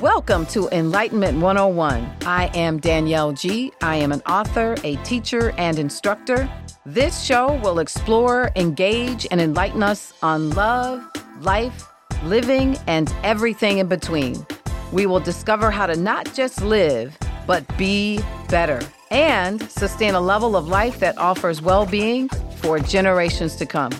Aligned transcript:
Welcome 0.00 0.44
to 0.46 0.68
Enlightenment 0.68 1.40
101. 1.40 2.16
I 2.26 2.50
am 2.54 2.78
Danielle 2.78 3.32
G. 3.32 3.72
I 3.80 3.96
am 3.96 4.12
an 4.12 4.20
author, 4.22 4.76
a 4.84 4.96
teacher, 4.96 5.52
and 5.56 5.78
instructor. 5.78 6.50
This 6.84 7.22
show 7.22 7.54
will 7.62 7.78
explore, 7.78 8.50
engage, 8.56 9.26
and 9.30 9.40
enlighten 9.40 9.82
us 9.82 10.12
on 10.22 10.50
love, 10.50 11.02
life, 11.40 11.88
living, 12.24 12.76
and 12.86 13.14
everything 13.22 13.78
in 13.78 13.86
between. 13.86 14.46
We 14.92 15.06
will 15.06 15.20
discover 15.20 15.70
how 15.70 15.86
to 15.86 15.96
not 15.96 16.34
just 16.34 16.62
live, 16.62 17.16
but 17.46 17.64
be 17.78 18.20
better 18.48 18.80
and 19.10 19.62
sustain 19.70 20.14
a 20.14 20.20
level 20.20 20.56
of 20.56 20.68
life 20.68 20.98
that 20.98 21.16
offers 21.18 21.62
well 21.62 21.86
being 21.86 22.28
for 22.56 22.78
generations 22.78 23.56
to 23.56 23.66
come. 23.66 23.92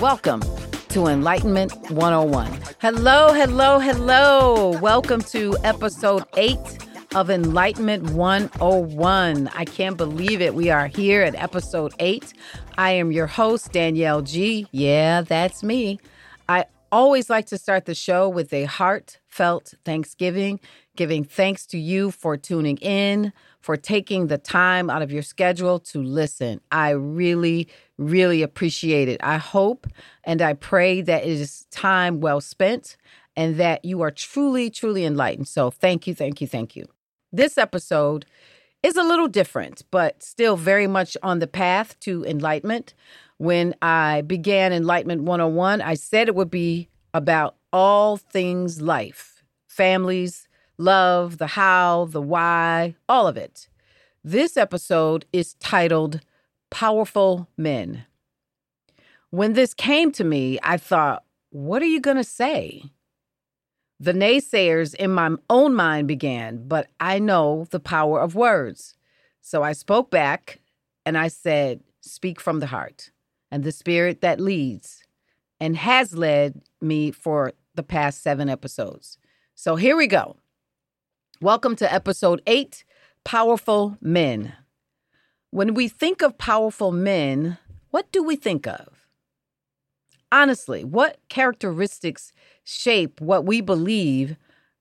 Welcome 0.00 0.42
to 0.88 1.06
Enlightenment 1.06 1.72
101. 1.90 2.50
Hello, 2.80 3.32
hello, 3.34 3.78
hello. 3.78 4.78
Welcome 4.80 5.20
to 5.22 5.54
episode 5.62 6.24
eight 6.38 6.78
of 7.14 7.28
Enlightenment 7.28 8.10
101. 8.10 9.48
I 9.48 9.64
can't 9.66 9.98
believe 9.98 10.40
it. 10.40 10.54
We 10.54 10.70
are 10.70 10.86
here 10.86 11.22
at 11.22 11.34
episode 11.34 11.92
eight. 11.98 12.32
I 12.78 12.92
am 12.92 13.12
your 13.12 13.26
host, 13.26 13.72
Danielle 13.72 14.22
G. 14.22 14.66
Yeah, 14.70 15.20
that's 15.20 15.62
me. 15.62 16.00
I 16.48 16.64
always 16.90 17.28
like 17.28 17.44
to 17.46 17.58
start 17.58 17.84
the 17.84 17.94
show 17.94 18.26
with 18.26 18.50
a 18.54 18.64
heartfelt 18.64 19.74
thanksgiving, 19.84 20.58
giving 20.96 21.22
thanks 21.22 21.66
to 21.66 21.78
you 21.78 22.10
for 22.10 22.38
tuning 22.38 22.78
in, 22.78 23.34
for 23.60 23.76
taking 23.76 24.28
the 24.28 24.38
time 24.38 24.88
out 24.88 25.02
of 25.02 25.12
your 25.12 25.22
schedule 25.22 25.80
to 25.80 26.02
listen. 26.02 26.62
I 26.72 26.90
really, 26.90 27.68
really 27.98 28.42
appreciate 28.42 29.08
it. 29.08 29.20
I 29.22 29.36
hope 29.36 29.86
and 30.24 30.40
I 30.40 30.54
pray 30.54 31.00
that 31.02 31.24
it 31.24 31.28
is 31.28 31.66
time 31.70 32.20
well 32.20 32.40
spent 32.40 32.96
and 33.36 33.56
that 33.56 33.84
you 33.84 34.00
are 34.00 34.10
truly, 34.10 34.70
truly 34.70 35.04
enlightened. 35.04 35.48
So 35.48 35.70
thank 35.70 36.06
you, 36.06 36.14
thank 36.14 36.40
you, 36.40 36.46
thank 36.46 36.74
you. 36.74 36.86
This 37.32 37.58
episode 37.58 38.24
is 38.82 38.96
a 38.96 39.02
little 39.02 39.28
different, 39.28 39.82
but 39.90 40.22
still 40.22 40.56
very 40.56 40.86
much 40.86 41.16
on 41.22 41.40
the 41.40 41.46
path 41.46 41.98
to 42.00 42.24
enlightenment. 42.24 42.94
When 43.36 43.74
I 43.82 44.22
began 44.22 44.72
Enlightenment 44.72 45.22
101, 45.22 45.82
I 45.82 45.94
said 45.94 46.28
it 46.28 46.34
would 46.34 46.50
be 46.50 46.88
about 47.14 47.56
all 47.72 48.16
things 48.16 48.80
life, 48.80 49.44
families, 49.66 50.48
love, 50.78 51.38
the 51.38 51.48
how, 51.48 52.06
the 52.10 52.22
why, 52.22 52.94
all 53.08 53.26
of 53.26 53.36
it. 53.36 53.68
This 54.24 54.56
episode 54.56 55.24
is 55.32 55.54
titled 55.54 56.20
Powerful 56.70 57.48
Men. 57.56 58.04
When 59.30 59.52
this 59.52 59.74
came 59.74 60.12
to 60.12 60.24
me, 60.24 60.58
I 60.62 60.76
thought, 60.76 61.24
what 61.50 61.82
are 61.82 61.86
you 61.86 62.00
going 62.00 62.16
to 62.16 62.24
say? 62.24 62.84
The 64.00 64.12
naysayers 64.12 64.94
in 64.94 65.10
my 65.10 65.30
own 65.50 65.74
mind 65.74 66.08
began, 66.08 66.68
but 66.68 66.88
I 67.00 67.18
know 67.18 67.66
the 67.70 67.80
power 67.80 68.20
of 68.20 68.34
words. 68.34 68.94
So 69.40 69.62
I 69.62 69.72
spoke 69.72 70.10
back 70.10 70.60
and 71.04 71.18
I 71.18 71.28
said, 71.28 71.80
Speak 72.00 72.40
from 72.40 72.60
the 72.60 72.66
heart 72.66 73.10
and 73.50 73.64
the 73.64 73.72
spirit 73.72 74.20
that 74.20 74.40
leads 74.40 75.04
and 75.60 75.76
has 75.76 76.14
led 76.14 76.62
me 76.80 77.10
for 77.10 77.52
the 77.74 77.82
past 77.82 78.22
seven 78.22 78.48
episodes. 78.48 79.18
So 79.54 79.76
here 79.76 79.96
we 79.96 80.06
go. 80.06 80.36
Welcome 81.40 81.76
to 81.76 81.92
episode 81.92 82.40
eight 82.46 82.84
Powerful 83.24 83.96
Men. 84.00 84.54
When 85.50 85.74
we 85.74 85.88
think 85.88 86.22
of 86.22 86.36
powerful 86.36 86.92
men, 86.92 87.56
what 87.90 88.10
do 88.12 88.22
we 88.22 88.36
think 88.36 88.66
of? 88.66 89.06
Honestly, 90.30 90.84
what 90.84 91.18
characteristics 91.30 92.32
shape 92.64 93.20
what 93.20 93.46
we 93.46 93.62
believe 93.62 94.36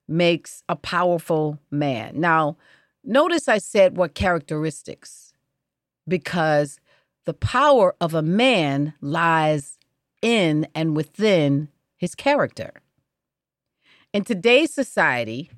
makes 0.09 0.63
a 0.67 0.75
powerful 0.75 1.57
man? 1.71 2.19
Now, 2.19 2.57
notice 3.03 3.47
I 3.47 3.59
said 3.59 3.95
what 3.95 4.13
characteristics, 4.13 5.31
because 6.05 6.81
the 7.25 7.33
power 7.33 7.95
of 8.01 8.13
a 8.13 8.21
man 8.21 8.93
lies 8.99 9.77
in 10.21 10.67
and 10.75 10.97
within 10.97 11.69
his 11.95 12.13
character. 12.13 12.73
In 14.11 14.25
today's 14.25 14.73
society, 14.73 15.49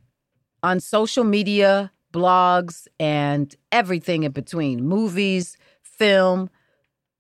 on 0.62 0.80
social 0.80 1.24
media, 1.24 1.92
blogs, 2.14 2.88
and 3.00 3.56
everything 3.72 4.24
in 4.24 4.32
between 4.32 4.84
movies, 4.84 5.58
film 5.84 6.50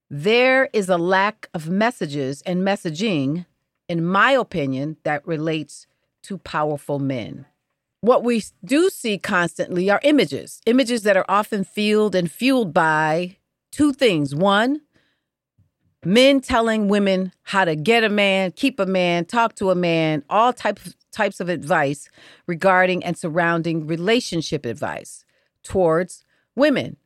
there 0.09 0.69
is 0.73 0.89
a 0.89 0.97
lack 0.97 1.50
of 1.53 1.69
messages 1.69 2.41
and 2.41 2.63
messaging, 2.63 3.45
in 3.88 4.03
my 4.03 4.31
opinion, 4.31 4.97
that 5.03 5.25
relates 5.28 5.85
to 6.23 6.39
powerful 6.39 6.97
men. 6.97 7.45
What 8.01 8.23
we 8.23 8.44
do 8.66 8.89
see 8.89 9.17
constantly 9.17 9.89
are 9.89 9.99
images, 10.03 10.61
images 10.66 11.03
that 11.03 11.17
are 11.17 11.25
often 11.29 11.63
fueled 11.63 12.16
and 12.16 12.31
fueled 12.31 12.73
by 12.73 13.38
two 13.72 13.94
things. 13.94 14.33
One, 14.33 14.81
men 16.05 16.39
telling 16.41 16.87
women 16.87 17.33
how 17.43 17.65
to 17.65 17.75
get 17.75 18.03
a 18.03 18.09
man, 18.09 18.51
keep 18.51 18.79
a 18.79 18.85
man, 18.85 19.25
talk 19.25 19.55
to 19.55 19.69
a 19.71 19.75
man, 19.75 20.23
all 20.29 20.53
types 20.53 20.95
types 21.11 21.39
of 21.39 21.49
advice 21.49 22.07
regarding 22.47 23.03
and 23.03 23.17
surrounding 23.17 23.87
relationship 23.87 24.65
advice 24.65 25.25
towards 25.63 26.23
women. 26.55 26.97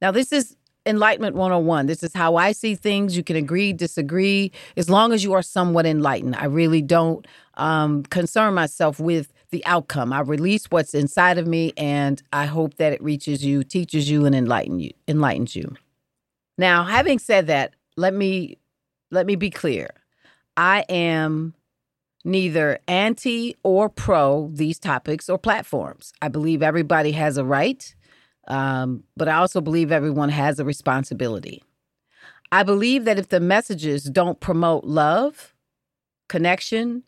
Now 0.00 0.10
this 0.10 0.32
is 0.32 0.56
Enlightenment 0.84 1.36
101. 1.36 1.86
This 1.86 2.02
is 2.02 2.12
how 2.12 2.36
I 2.36 2.52
see 2.52 2.74
things. 2.74 3.16
You 3.16 3.22
can 3.22 3.36
agree, 3.36 3.72
disagree, 3.72 4.50
as 4.76 4.90
long 4.90 5.12
as 5.12 5.22
you 5.22 5.32
are 5.32 5.42
somewhat 5.42 5.86
enlightened. 5.86 6.34
I 6.34 6.46
really 6.46 6.82
don't 6.82 7.26
um, 7.54 8.02
concern 8.04 8.54
myself 8.54 8.98
with 8.98 9.32
the 9.50 9.64
outcome. 9.64 10.12
I 10.12 10.20
release 10.20 10.66
what's 10.70 10.94
inside 10.94 11.38
of 11.38 11.46
me, 11.46 11.72
and 11.76 12.20
I 12.32 12.46
hope 12.46 12.78
that 12.78 12.92
it 12.92 13.02
reaches 13.02 13.44
you, 13.44 13.62
teaches 13.62 14.10
you, 14.10 14.24
and 14.24 14.34
enlighten 14.34 14.80
you, 14.80 14.90
enlightens 15.06 15.54
you. 15.54 15.76
Now, 16.58 16.84
having 16.84 17.18
said 17.18 17.46
that, 17.46 17.74
let 17.96 18.14
me 18.14 18.58
let 19.10 19.26
me 19.26 19.36
be 19.36 19.50
clear. 19.50 19.90
I 20.56 20.84
am 20.88 21.54
neither 22.24 22.78
anti 22.88 23.56
or 23.62 23.88
pro 23.88 24.50
these 24.52 24.78
topics 24.78 25.28
or 25.28 25.38
platforms. 25.38 26.12
I 26.22 26.28
believe 26.28 26.62
everybody 26.62 27.12
has 27.12 27.36
a 27.36 27.44
right, 27.44 27.94
um, 28.48 29.04
but 29.16 29.28
I 29.28 29.34
also 29.34 29.60
believe 29.60 29.92
everyone 29.92 30.28
has 30.28 30.58
a 30.58 30.64
responsibility. 30.64 31.62
I 32.50 32.62
believe 32.62 33.04
that 33.06 33.18
if 33.18 33.28
the 33.28 33.40
messages 33.40 34.04
don't 34.04 34.38
promote 34.38 34.84
love, 34.84 35.54
connection, 36.28 37.02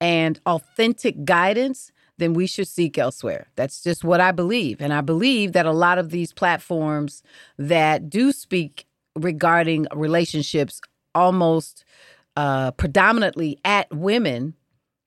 and 0.00 0.40
authentic 0.46 1.24
guidance, 1.24 1.92
then 2.18 2.34
we 2.34 2.46
should 2.46 2.68
seek 2.68 2.98
elsewhere. 2.98 3.46
That's 3.56 3.82
just 3.82 4.04
what 4.04 4.20
I 4.20 4.32
believe. 4.32 4.80
And 4.80 4.92
I 4.92 5.00
believe 5.00 5.52
that 5.52 5.66
a 5.66 5.72
lot 5.72 5.98
of 5.98 6.10
these 6.10 6.32
platforms 6.32 7.22
that 7.56 8.10
do 8.10 8.32
speak 8.32 8.86
regarding 9.16 9.86
relationships 9.94 10.80
almost 11.14 11.84
uh, 12.36 12.70
predominantly 12.72 13.58
at 13.64 13.94
women, 13.94 14.54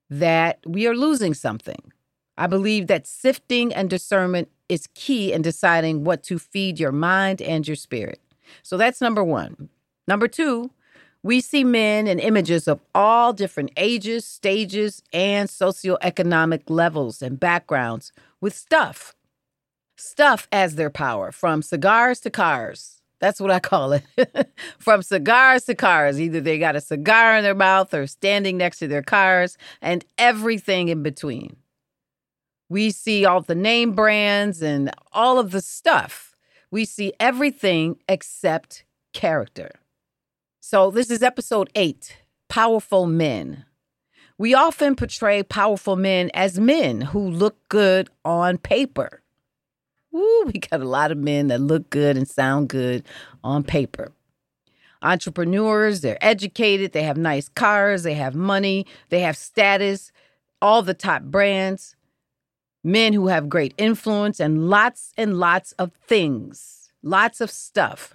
that 0.09 0.59
we 0.66 0.86
are 0.88 0.96
losing 0.96 1.34
something. 1.34 1.91
I 2.38 2.47
believe 2.47 2.88
that 2.88 3.08
sifting 3.08 3.74
and 3.74 3.90
discernment 3.90 4.50
is 4.69 4.88
key 4.96 5.34
in 5.34 5.41
deciding 5.41 6.03
what 6.03 6.24
to 6.24 6.40
feed 6.40 6.80
your 6.80 6.91
mind 6.91 7.41
and 7.41 7.68
your 7.68 7.75
spirit. 7.75 8.19
So 8.62 8.78
that's 8.78 9.02
number 9.02 9.24
one. 9.24 9.69
Number 10.08 10.28
two, 10.28 10.72
we 11.22 11.40
see 11.40 11.64
men 11.64 12.08
in 12.08 12.20
images 12.20 12.68
of 12.68 12.81
all 12.94 13.31
different 13.31 13.72
ages, 13.78 14.25
stages, 14.25 15.02
and 15.14 15.47
socioeconomic 15.47 16.64
levels 16.70 17.22
and 17.22 17.40
backgrounds 17.40 18.12
with 18.41 18.53
stuff. 18.53 19.16
Stuff 19.96 20.47
as 20.52 20.75
their 20.75 20.90
power, 20.90 21.31
from 21.31 21.62
cigars 21.62 22.20
to 22.22 22.30
cars. 22.30 23.03
That's 23.23 23.39
what 23.39 23.51
I 23.51 23.61
call 23.61 23.94
it. 23.94 24.03
from 24.79 25.01
cigars 25.01 25.63
to 25.63 25.75
cars. 25.75 26.19
Either 26.19 26.41
they 26.41 26.59
got 26.59 26.75
a 26.75 26.81
cigar 26.81 27.38
in 27.38 27.44
their 27.44 27.56
mouth 27.56 27.94
or 27.94 28.06
standing 28.06 28.57
next 28.57 28.79
to 28.79 28.88
their 28.89 29.01
cars 29.01 29.57
and 29.81 30.03
everything 30.17 30.89
in 30.89 31.03
between. 31.03 31.56
We 32.67 32.91
see 32.91 33.23
all 33.23 33.40
the 33.40 33.55
name 33.55 33.93
brands 33.93 34.61
and 34.61 34.91
all 35.14 35.40
of 35.40 35.52
the 35.52 35.61
stuff. 35.61 36.35
We 36.70 36.84
see 36.84 37.14
everything 37.17 37.96
except 38.09 38.84
character. 39.14 39.72
So, 40.59 40.91
this 40.91 41.09
is 41.09 41.23
episode 41.23 41.69
eight 41.76 42.17
Powerful 42.49 43.05
Men. 43.05 43.64
We 44.37 44.53
often 44.53 44.97
portray 44.97 45.43
powerful 45.43 45.96
men 45.96 46.29
as 46.34 46.59
men 46.59 46.99
who 46.99 47.26
look 47.26 47.55
good 47.69 48.09
on 48.26 48.58
paper. 48.58 49.22
Woo, 50.14 50.44
we 50.46 50.54
got 50.54 50.80
a 50.80 50.86
lot 50.88 51.12
of 51.12 51.18
men 51.18 51.48
that 51.48 51.60
look 51.60 51.90
good 51.90 52.16
and 52.16 52.28
sound 52.28 52.70
good 52.70 53.04
on 53.44 53.64
paper. 53.64 54.14
Entrepreneurs, 55.02 56.00
they're 56.00 56.24
educated, 56.24 56.94
they 56.94 57.04
have 57.04 57.18
nice 57.18 57.50
cars, 57.50 58.04
they 58.04 58.14
have 58.14 58.36
money, 58.36 58.86
they 59.10 59.20
have 59.20 59.36
status, 59.36 60.14
all 60.62 60.82
the 60.82 60.94
top 60.94 61.24
brands 61.24 61.98
men 62.84 63.14
who 63.14 63.28
have 63.28 63.50
great 63.50 63.74
influence 63.78 64.40
and 64.40 64.70
lots 64.70 65.14
and 65.18 65.40
lots 65.40 65.72
of 65.74 65.92
things, 66.06 66.92
lots 67.02 67.40
of 67.42 67.50
stuff. 67.50 68.14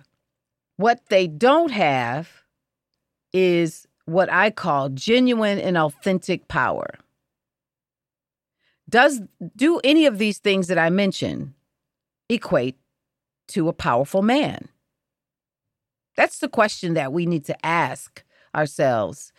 What 0.77 1.00
they 1.09 1.27
don't 1.27 1.71
have 1.71 2.29
is 3.33 3.87
what 4.05 4.31
I 4.31 4.50
call 4.50 4.91
genuine 4.91 5.59
and 5.59 5.77
authentic 5.77 6.49
power. 6.49 6.95
Does 8.89 9.21
do 9.56 9.81
any 9.85 10.06
of 10.06 10.19
these 10.19 10.39
things 10.39 10.69
that 10.69 10.79
I 10.79 10.89
mentioned 10.91 11.53
equate 12.28 12.76
to 13.48 13.69
a 13.69 13.72
powerful 13.72 14.22
man? 14.22 14.69
That's 16.16 16.38
the 16.38 16.48
question 16.48 16.94
that 16.94 17.12
we 17.12 17.26
need 17.26 17.44
to 17.46 17.66
ask 17.66 18.25
ourselves. 18.54 19.32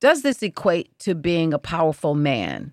Does 0.00 0.22
this 0.22 0.42
equate 0.42 0.96
to 1.00 1.14
being 1.14 1.52
a 1.52 1.58
powerful 1.58 2.14
man? 2.14 2.72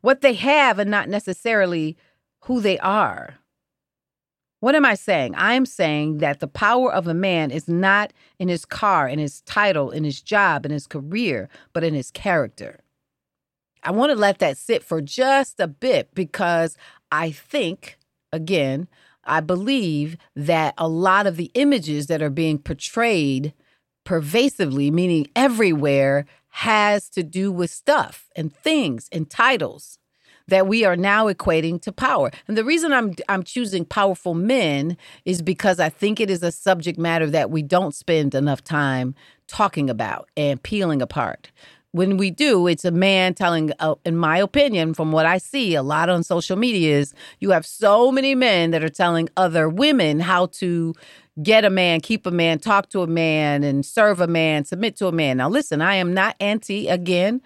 What 0.00 0.20
they 0.20 0.34
have 0.34 0.78
and 0.78 0.90
not 0.90 1.08
necessarily 1.08 1.96
who 2.42 2.60
they 2.60 2.78
are. 2.78 3.38
What 4.60 4.74
am 4.74 4.84
I 4.84 4.94
saying? 4.94 5.34
I'm 5.36 5.66
saying 5.66 6.18
that 6.18 6.40
the 6.40 6.48
power 6.48 6.92
of 6.92 7.06
a 7.06 7.14
man 7.14 7.50
is 7.50 7.68
not 7.68 8.12
in 8.38 8.48
his 8.48 8.64
car, 8.64 9.08
in 9.08 9.18
his 9.18 9.40
title, 9.42 9.90
in 9.90 10.02
his 10.04 10.20
job, 10.20 10.66
in 10.66 10.72
his 10.72 10.86
career, 10.86 11.48
but 11.72 11.84
in 11.84 11.94
his 11.94 12.10
character. 12.10 12.80
I 13.84 13.92
want 13.92 14.10
to 14.10 14.16
let 14.16 14.38
that 14.40 14.56
sit 14.56 14.82
for 14.82 15.00
just 15.00 15.60
a 15.60 15.68
bit 15.68 16.12
because 16.14 16.76
I 17.12 17.30
think, 17.30 17.97
again, 18.32 18.88
I 19.24 19.40
believe 19.40 20.16
that 20.34 20.74
a 20.78 20.88
lot 20.88 21.26
of 21.26 21.36
the 21.36 21.50
images 21.54 22.06
that 22.06 22.22
are 22.22 22.30
being 22.30 22.58
portrayed 22.58 23.52
pervasively, 24.04 24.90
meaning 24.90 25.28
everywhere, 25.36 26.24
has 26.48 27.08
to 27.10 27.22
do 27.22 27.52
with 27.52 27.70
stuff 27.70 28.30
and 28.34 28.54
things 28.54 29.08
and 29.12 29.28
titles 29.28 29.98
that 30.48 30.66
we 30.66 30.84
are 30.84 30.96
now 30.96 31.30
equating 31.30 31.80
to 31.82 31.92
power. 31.92 32.30
And 32.48 32.56
the 32.56 32.64
reason 32.64 32.92
I'm 32.92 33.14
I'm 33.28 33.42
choosing 33.42 33.84
powerful 33.84 34.34
men 34.34 34.96
is 35.24 35.42
because 35.42 35.78
I 35.78 35.90
think 35.90 36.20
it 36.20 36.30
is 36.30 36.42
a 36.42 36.50
subject 36.50 36.98
matter 36.98 37.28
that 37.30 37.50
we 37.50 37.62
don't 37.62 37.94
spend 37.94 38.34
enough 38.34 38.64
time 38.64 39.14
talking 39.46 39.88
about 39.88 40.30
and 40.36 40.62
peeling 40.62 41.00
apart 41.02 41.50
when 41.92 42.16
we 42.16 42.30
do, 42.30 42.66
it's 42.66 42.84
a 42.84 42.90
man 42.90 43.34
telling, 43.34 43.72
uh, 43.80 43.94
in 44.04 44.16
my 44.16 44.38
opinion, 44.38 44.94
from 44.94 45.10
what 45.10 45.26
I 45.26 45.38
see 45.38 45.74
a 45.74 45.82
lot 45.82 46.08
on 46.08 46.22
social 46.22 46.56
media, 46.56 46.98
is 46.98 47.14
you 47.40 47.50
have 47.50 47.64
so 47.64 48.12
many 48.12 48.34
men 48.34 48.72
that 48.72 48.84
are 48.84 48.90
telling 48.90 49.28
other 49.36 49.68
women 49.68 50.20
how 50.20 50.46
to 50.46 50.94
get 51.42 51.64
a 51.64 51.70
man, 51.70 52.00
keep 52.00 52.26
a 52.26 52.30
man, 52.30 52.58
talk 52.58 52.90
to 52.90 53.02
a 53.02 53.06
man, 53.06 53.62
and 53.62 53.86
serve 53.86 54.20
a 54.20 54.26
man, 54.26 54.64
submit 54.64 54.96
to 54.96 55.06
a 55.06 55.12
man. 55.12 55.38
Now, 55.38 55.48
listen, 55.48 55.80
I 55.80 55.94
am 55.94 56.12
not 56.12 56.36
anti, 56.40 56.88
again, 56.88 57.40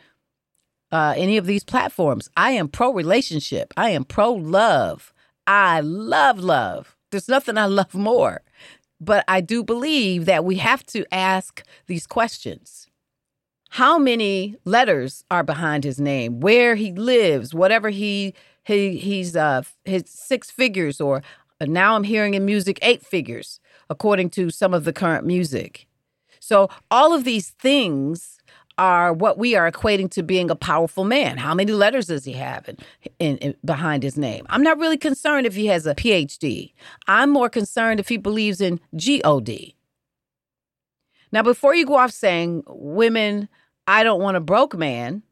uh, 0.90 1.14
any 1.16 1.36
of 1.36 1.46
these 1.46 1.64
platforms. 1.64 2.28
I 2.36 2.52
am 2.52 2.68
pro 2.68 2.92
relationship, 2.92 3.72
I 3.76 3.90
am 3.90 4.04
pro 4.04 4.32
love. 4.32 5.12
I 5.46 5.80
love 5.80 6.38
love. 6.38 6.96
There's 7.10 7.28
nothing 7.28 7.58
I 7.58 7.66
love 7.66 7.94
more. 7.94 8.42
But 9.00 9.24
I 9.26 9.40
do 9.40 9.64
believe 9.64 10.26
that 10.26 10.44
we 10.44 10.56
have 10.56 10.86
to 10.86 11.04
ask 11.12 11.64
these 11.88 12.06
questions 12.06 12.86
how 13.72 13.98
many 13.98 14.54
letters 14.66 15.24
are 15.30 15.42
behind 15.42 15.82
his 15.82 15.98
name, 15.98 16.40
where 16.40 16.74
he 16.74 16.92
lives, 16.92 17.54
whatever 17.54 17.88
he 17.88 18.34
he 18.64 18.98
he's 18.98 19.34
uh 19.34 19.62
his 19.86 20.04
six 20.06 20.50
figures 20.50 21.00
or 21.00 21.22
uh, 21.58 21.64
now 21.64 21.96
I'm 21.96 22.04
hearing 22.04 22.34
in 22.34 22.44
music 22.44 22.78
eight 22.82 23.02
figures 23.02 23.60
according 23.88 24.28
to 24.30 24.50
some 24.50 24.74
of 24.74 24.84
the 24.84 24.92
current 24.92 25.24
music. 25.24 25.86
So 26.38 26.68
all 26.90 27.14
of 27.14 27.24
these 27.24 27.48
things 27.48 28.38
are 28.76 29.10
what 29.10 29.38
we 29.38 29.54
are 29.54 29.70
equating 29.70 30.10
to 30.10 30.22
being 30.22 30.50
a 30.50 30.54
powerful 30.54 31.04
man. 31.04 31.38
How 31.38 31.54
many 31.54 31.72
letters 31.72 32.08
does 32.08 32.26
he 32.26 32.32
have 32.34 32.68
in, 32.68 32.76
in, 33.18 33.38
in, 33.38 33.54
behind 33.64 34.02
his 34.02 34.18
name? 34.18 34.44
I'm 34.50 34.62
not 34.62 34.78
really 34.78 34.98
concerned 34.98 35.46
if 35.46 35.54
he 35.54 35.66
has 35.68 35.86
a 35.86 35.94
PhD. 35.94 36.74
I'm 37.08 37.30
more 37.30 37.48
concerned 37.48 38.00
if 38.00 38.08
he 38.08 38.18
believes 38.18 38.60
in 38.60 38.80
God. 38.94 39.74
Now, 41.32 41.42
before 41.42 41.74
you 41.74 41.86
go 41.86 41.96
off 41.96 42.10
saying 42.10 42.64
women 42.66 43.48
I 43.86 44.04
don't 44.04 44.20
want 44.20 44.36
a 44.36 44.40
broke 44.40 44.76
man, 44.76 45.22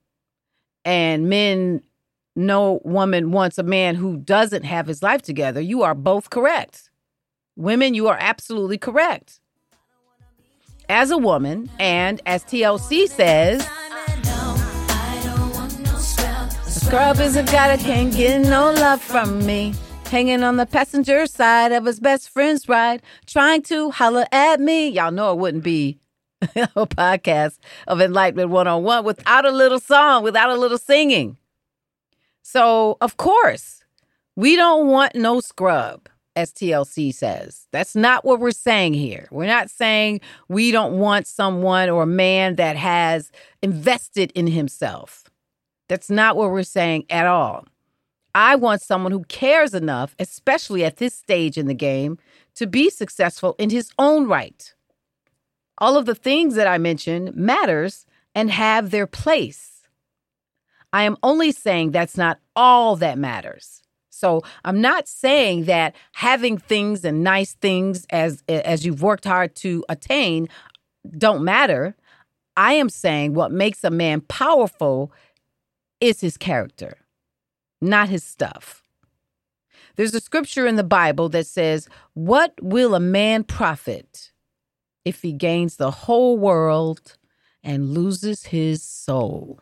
and 0.84 1.28
men, 1.28 1.82
no 2.34 2.80
woman 2.84 3.30
wants 3.32 3.58
a 3.58 3.62
man 3.62 3.94
who 3.94 4.16
doesn't 4.16 4.64
have 4.64 4.86
his 4.86 5.02
life 5.02 5.22
together, 5.22 5.60
you 5.60 5.82
are 5.82 5.94
both 5.94 6.30
correct. 6.30 6.90
Women, 7.56 7.94
you 7.94 8.08
are 8.08 8.18
absolutely 8.18 8.78
correct. 8.78 9.40
As 10.88 11.10
a 11.10 11.18
woman, 11.18 11.70
and 11.78 12.20
as 12.26 12.42
TLC 12.44 13.08
says, 13.08 13.62
Scrub 16.66 17.20
is 17.20 17.36
a 17.36 17.44
guy 17.44 17.76
that 17.76 17.78
can't 17.78 18.12
get 18.12 18.40
no 18.40 18.72
love 18.72 19.00
from 19.00 19.46
me. 19.46 19.74
Hanging 20.06 20.42
on 20.42 20.56
the 20.56 20.66
passenger 20.66 21.26
side 21.26 21.70
of 21.70 21.84
his 21.84 22.00
best 22.00 22.28
friend's 22.28 22.68
ride, 22.68 23.00
trying 23.26 23.62
to 23.62 23.92
holler 23.92 24.26
at 24.32 24.58
me. 24.58 24.88
Y'all 24.88 25.12
know 25.12 25.32
it 25.32 25.38
wouldn't 25.38 25.62
be 25.62 26.00
a 26.56 26.86
podcast 26.86 27.58
of 27.86 28.00
Enlightenment 28.00 28.50
One 28.50 28.66
on 28.66 28.82
One 28.82 29.04
without 29.04 29.44
a 29.44 29.50
little 29.50 29.78
song, 29.78 30.22
without 30.22 30.50
a 30.50 30.56
little 30.56 30.78
singing. 30.78 31.36
So, 32.42 32.96
of 33.00 33.16
course, 33.16 33.84
we 34.36 34.56
don't 34.56 34.88
want 34.88 35.14
no 35.14 35.40
scrub, 35.40 36.08
as 36.34 36.52
TLC 36.52 37.12
says. 37.12 37.68
That's 37.72 37.94
not 37.94 38.24
what 38.24 38.40
we're 38.40 38.52
saying 38.52 38.94
here. 38.94 39.28
We're 39.30 39.46
not 39.46 39.68
saying 39.68 40.22
we 40.48 40.70
don't 40.70 40.98
want 40.98 41.26
someone 41.26 41.90
or 41.90 42.04
a 42.04 42.06
man 42.06 42.56
that 42.56 42.76
has 42.76 43.30
invested 43.62 44.32
in 44.34 44.46
himself. 44.46 45.24
That's 45.88 46.08
not 46.08 46.36
what 46.36 46.50
we're 46.50 46.62
saying 46.62 47.04
at 47.10 47.26
all. 47.26 47.66
I 48.34 48.56
want 48.56 48.80
someone 48.80 49.12
who 49.12 49.24
cares 49.24 49.74
enough, 49.74 50.14
especially 50.18 50.84
at 50.84 50.96
this 50.96 51.14
stage 51.14 51.58
in 51.58 51.66
the 51.66 51.74
game, 51.74 52.16
to 52.54 52.66
be 52.66 52.88
successful 52.88 53.56
in 53.58 53.70
his 53.70 53.90
own 53.98 54.26
right 54.26 54.72
all 55.80 55.96
of 55.96 56.06
the 56.06 56.14
things 56.14 56.54
that 56.54 56.66
I 56.66 56.78
mentioned 56.78 57.34
matters 57.34 58.06
and 58.34 58.50
have 58.50 58.90
their 58.90 59.06
place. 59.06 59.82
I 60.92 61.04
am 61.04 61.16
only 61.22 61.52
saying 61.52 61.92
that's 61.92 62.16
not 62.16 62.38
all 62.54 62.96
that 62.96 63.18
matters. 63.18 63.82
So 64.10 64.42
I'm 64.64 64.80
not 64.80 65.08
saying 65.08 65.64
that 65.64 65.94
having 66.12 66.58
things 66.58 67.04
and 67.04 67.24
nice 67.24 67.54
things 67.54 68.06
as 68.10 68.42
as 68.48 68.84
you've 68.84 69.02
worked 69.02 69.24
hard 69.24 69.54
to 69.56 69.84
attain 69.88 70.48
don't 71.16 71.42
matter. 71.42 71.96
I 72.56 72.74
am 72.74 72.90
saying 72.90 73.32
what 73.32 73.52
makes 73.52 73.82
a 73.82 73.90
man 73.90 74.20
powerful 74.20 75.12
is 76.00 76.20
his 76.20 76.36
character, 76.36 76.98
not 77.80 78.10
his 78.10 78.22
stuff. 78.22 78.82
There's 79.96 80.14
a 80.14 80.20
scripture 80.20 80.66
in 80.66 80.76
the 80.76 80.84
Bible 80.84 81.30
that 81.30 81.46
says, 81.46 81.88
"What 82.12 82.52
will 82.60 82.94
a 82.94 83.00
man 83.00 83.44
profit 83.44 84.32
if 85.04 85.22
he 85.22 85.32
gains 85.32 85.76
the 85.76 85.90
whole 85.90 86.36
world 86.38 87.16
and 87.62 87.94
loses 87.94 88.44
his 88.44 88.82
soul. 88.82 89.60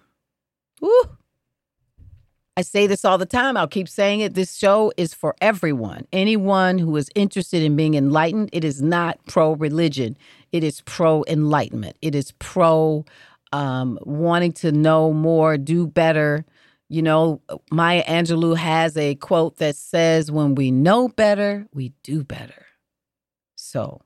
I 2.57 2.63
say 2.63 2.89
this 2.89 3.05
all 3.05 3.19
the 3.19 3.27
time. 3.27 3.57
I'll 3.57 3.69
keep 3.69 3.89
saying 3.89 4.21
it. 4.21 4.35
This 4.35 4.57
show 4.57 4.93
is 4.97 5.15
for 5.15 5.37
everyone. 5.41 6.07
Anyone 6.13 6.79
who 6.79 6.97
is 6.97 7.09
interested 7.15 7.63
in 7.63 7.77
being 7.77 7.95
enlightened, 7.95 8.51
it 8.53 8.65
is 8.65 8.83
not 8.83 9.25
pro 9.27 9.53
religion. 9.53 10.17
It 10.51 10.65
is 10.65 10.81
pro 10.81 11.25
enlightenment. 11.29 11.97
It 12.03 12.17
is 12.17 12.33
pro 12.41 13.05
um, 13.53 13.99
wanting 14.03 14.53
to 14.55 14.73
know 14.73 15.13
more, 15.13 15.57
do 15.57 15.87
better. 15.87 16.45
You 16.89 17.03
know, 17.03 17.43
Maya 17.71 18.03
Angelou 18.05 18.57
has 18.57 18.97
a 18.97 19.15
quote 19.15 19.59
that 19.59 19.77
says, 19.77 20.33
When 20.33 20.57
we 20.57 20.73
know 20.73 21.09
better, 21.09 21.67
we 21.73 21.93
do 22.03 22.25
better. 22.25 22.67
So 23.55 24.01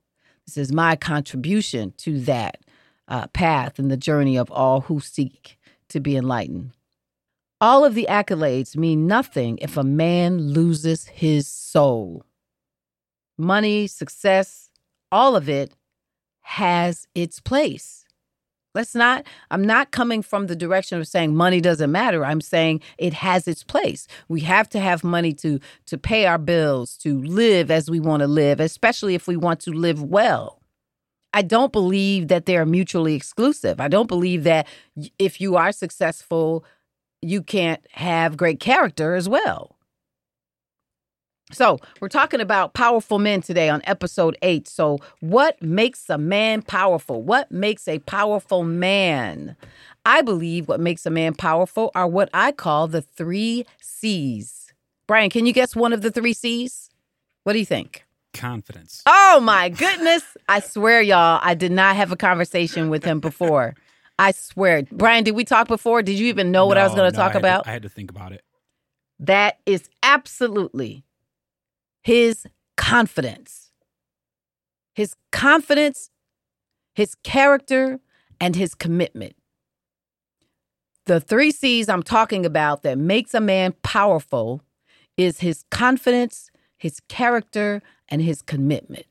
this 0.54 0.68
is 0.68 0.73
my 0.73 0.97
contribution 0.97 1.94
to 1.97 2.21
that 2.21 2.59
uh, 3.09 3.26
path 3.28 3.78
and 3.78 3.90
the 3.90 3.97
journey 3.97 4.37
of 4.37 4.50
all 4.50 4.82
who 4.82 5.00
seek 5.00 5.59
to 5.88 5.99
be 5.99 6.16
enlightened. 6.16 6.73
All 7.61 7.85
of 7.85 7.94
the 7.94 8.06
accolades 8.11 8.76
mean 8.76 9.06
nothing 9.06 9.59
if 9.62 9.76
a 9.76 9.85
man 9.85 10.38
loses 10.38 11.06
his 11.06 11.49
soul. 11.49 12.25
Money, 13.38 13.87
success, 13.87 14.68
all 15.11 15.37
of 15.37 15.49
it 15.49 15.73
has 16.42 17.06
its 17.14 17.40
place. 17.40 18.01
Let's 18.75 18.95
not, 18.95 19.26
I'm 19.50 19.64
not 19.64 19.91
coming 19.91 20.23
from 20.23 20.47
the 20.47 20.57
direction 20.57 20.99
of 20.99 21.07
saying 21.07 21.35
money 21.35 21.61
doesn't 21.61 21.93
matter. 21.93 22.25
I'm 22.25 22.41
saying 22.41 22.81
it 22.97 23.12
has 23.12 23.47
its 23.47 23.62
place. 23.62 24.07
We 24.29 24.41
have 24.41 24.69
to 24.71 24.81
have 24.81 25.05
money 25.05 25.35
to 25.35 25.61
to 25.87 25.99
pay 25.99 26.26
our 26.26 26.38
bills, 26.38 26.97
to 26.99 27.23
live 27.23 27.71
as 27.71 27.91
we 27.91 28.00
want 28.00 28.21
to 28.21 28.26
live, 28.26 28.61
especially 28.61 29.14
if 29.14 29.26
we 29.26 29.37
want 29.37 29.61
to 29.61 29.73
live 29.73 30.02
well. 30.02 30.62
I 31.35 31.43
don't 31.43 31.73
believe 31.73 32.29
that 32.29 32.47
they're 32.47 32.67
mutually 32.67 33.14
exclusive. 33.14 33.81
I 33.81 33.88
don't 33.88 34.07
believe 34.07 34.45
that 34.45 34.67
if 35.19 35.41
you 35.41 35.57
are 35.57 35.73
successful, 35.73 36.64
you 37.23 37.43
can't 37.43 37.87
have 37.93 38.37
great 38.37 38.61
character 38.61 39.14
as 39.14 39.29
well. 39.29 39.72
So, 41.52 41.78
we're 42.00 42.09
talking 42.09 42.40
about 42.40 42.73
powerful 42.73 43.18
men 43.18 43.42
today 43.42 43.68
on 43.68 43.82
episode 43.85 44.37
eight. 44.42 44.66
So, 44.66 44.99
what 45.21 45.61
makes 45.62 46.09
a 46.09 46.16
man 46.18 46.62
powerful? 46.62 47.23
What 47.23 47.50
makes 47.52 47.87
a 47.87 47.99
powerful 48.00 48.64
man? 48.64 49.54
I 50.06 50.23
believe 50.23 50.66
what 50.66 50.80
makes 50.80 51.04
a 51.06 51.11
man 51.11 51.35
powerful 51.35 51.90
are 51.94 52.09
what 52.09 52.30
I 52.32 52.52
call 52.52 52.88
the 52.88 53.02
three 53.02 53.66
C's. 53.80 54.73
Brian, 55.06 55.30
can 55.30 55.47
you 55.47 55.52
guess 55.52 55.76
one 55.76 55.92
of 55.92 56.00
the 56.02 56.11
three 56.11 56.32
C's? 56.32 56.90
What 57.44 57.52
do 57.52 57.59
you 57.59 57.66
think? 57.66 58.04
Confidence. 58.32 59.02
Oh 59.04 59.40
my 59.42 59.68
goodness. 59.68 60.23
I 60.49 60.61
swear, 60.61 61.02
y'all, 61.02 61.38
I 61.42 61.54
did 61.54 61.71
not 61.71 61.97
have 61.97 62.11
a 62.12 62.16
conversation 62.16 62.88
with 62.88 63.04
him 63.04 63.21
before. 63.21 63.75
I 64.18 64.30
swear. 64.32 64.85
Brian, 64.90 65.23
did 65.25 65.32
we 65.35 65.44
talk 65.44 65.68
before? 65.68 66.02
Did 66.02 66.18
you 66.18 66.28
even 66.28 66.50
know 66.50 66.66
what 66.66 66.78
I 66.78 66.85
was 66.85 66.94
going 66.94 67.11
to 67.12 67.16
no, 67.16 67.23
talk 67.23 67.35
I 67.37 67.38
about? 67.38 67.66
I 67.66 67.73
had 67.73 67.82
to 67.82 67.88
think 67.90 68.11
about 68.11 68.32
it. 68.32 68.42
that 69.21 69.59
is 69.66 69.88
absolutely 70.02 71.04
his 72.02 72.47
confidence. 72.76 73.73
His 74.94 75.14
confidence, 75.30 76.11
his 76.94 77.14
character, 77.23 78.00
and 78.40 78.56
his 78.56 78.75
commitment. 78.75 79.37
The 81.06 81.21
three 81.21 81.50
C's 81.50 81.88
I'm 81.88 82.02
talking 82.02 82.47
about 82.47 82.82
that 82.82 82.99
makes 82.99 83.35
a 83.35 83.40
man 83.40 83.75
powerful 83.82 84.62
is 85.16 85.40
his 85.40 85.64
confidence, 85.71 86.50
his 86.78 87.00
character, 87.09 87.82
and 88.09 88.23
his 88.23 88.42
commitment. 88.42 89.06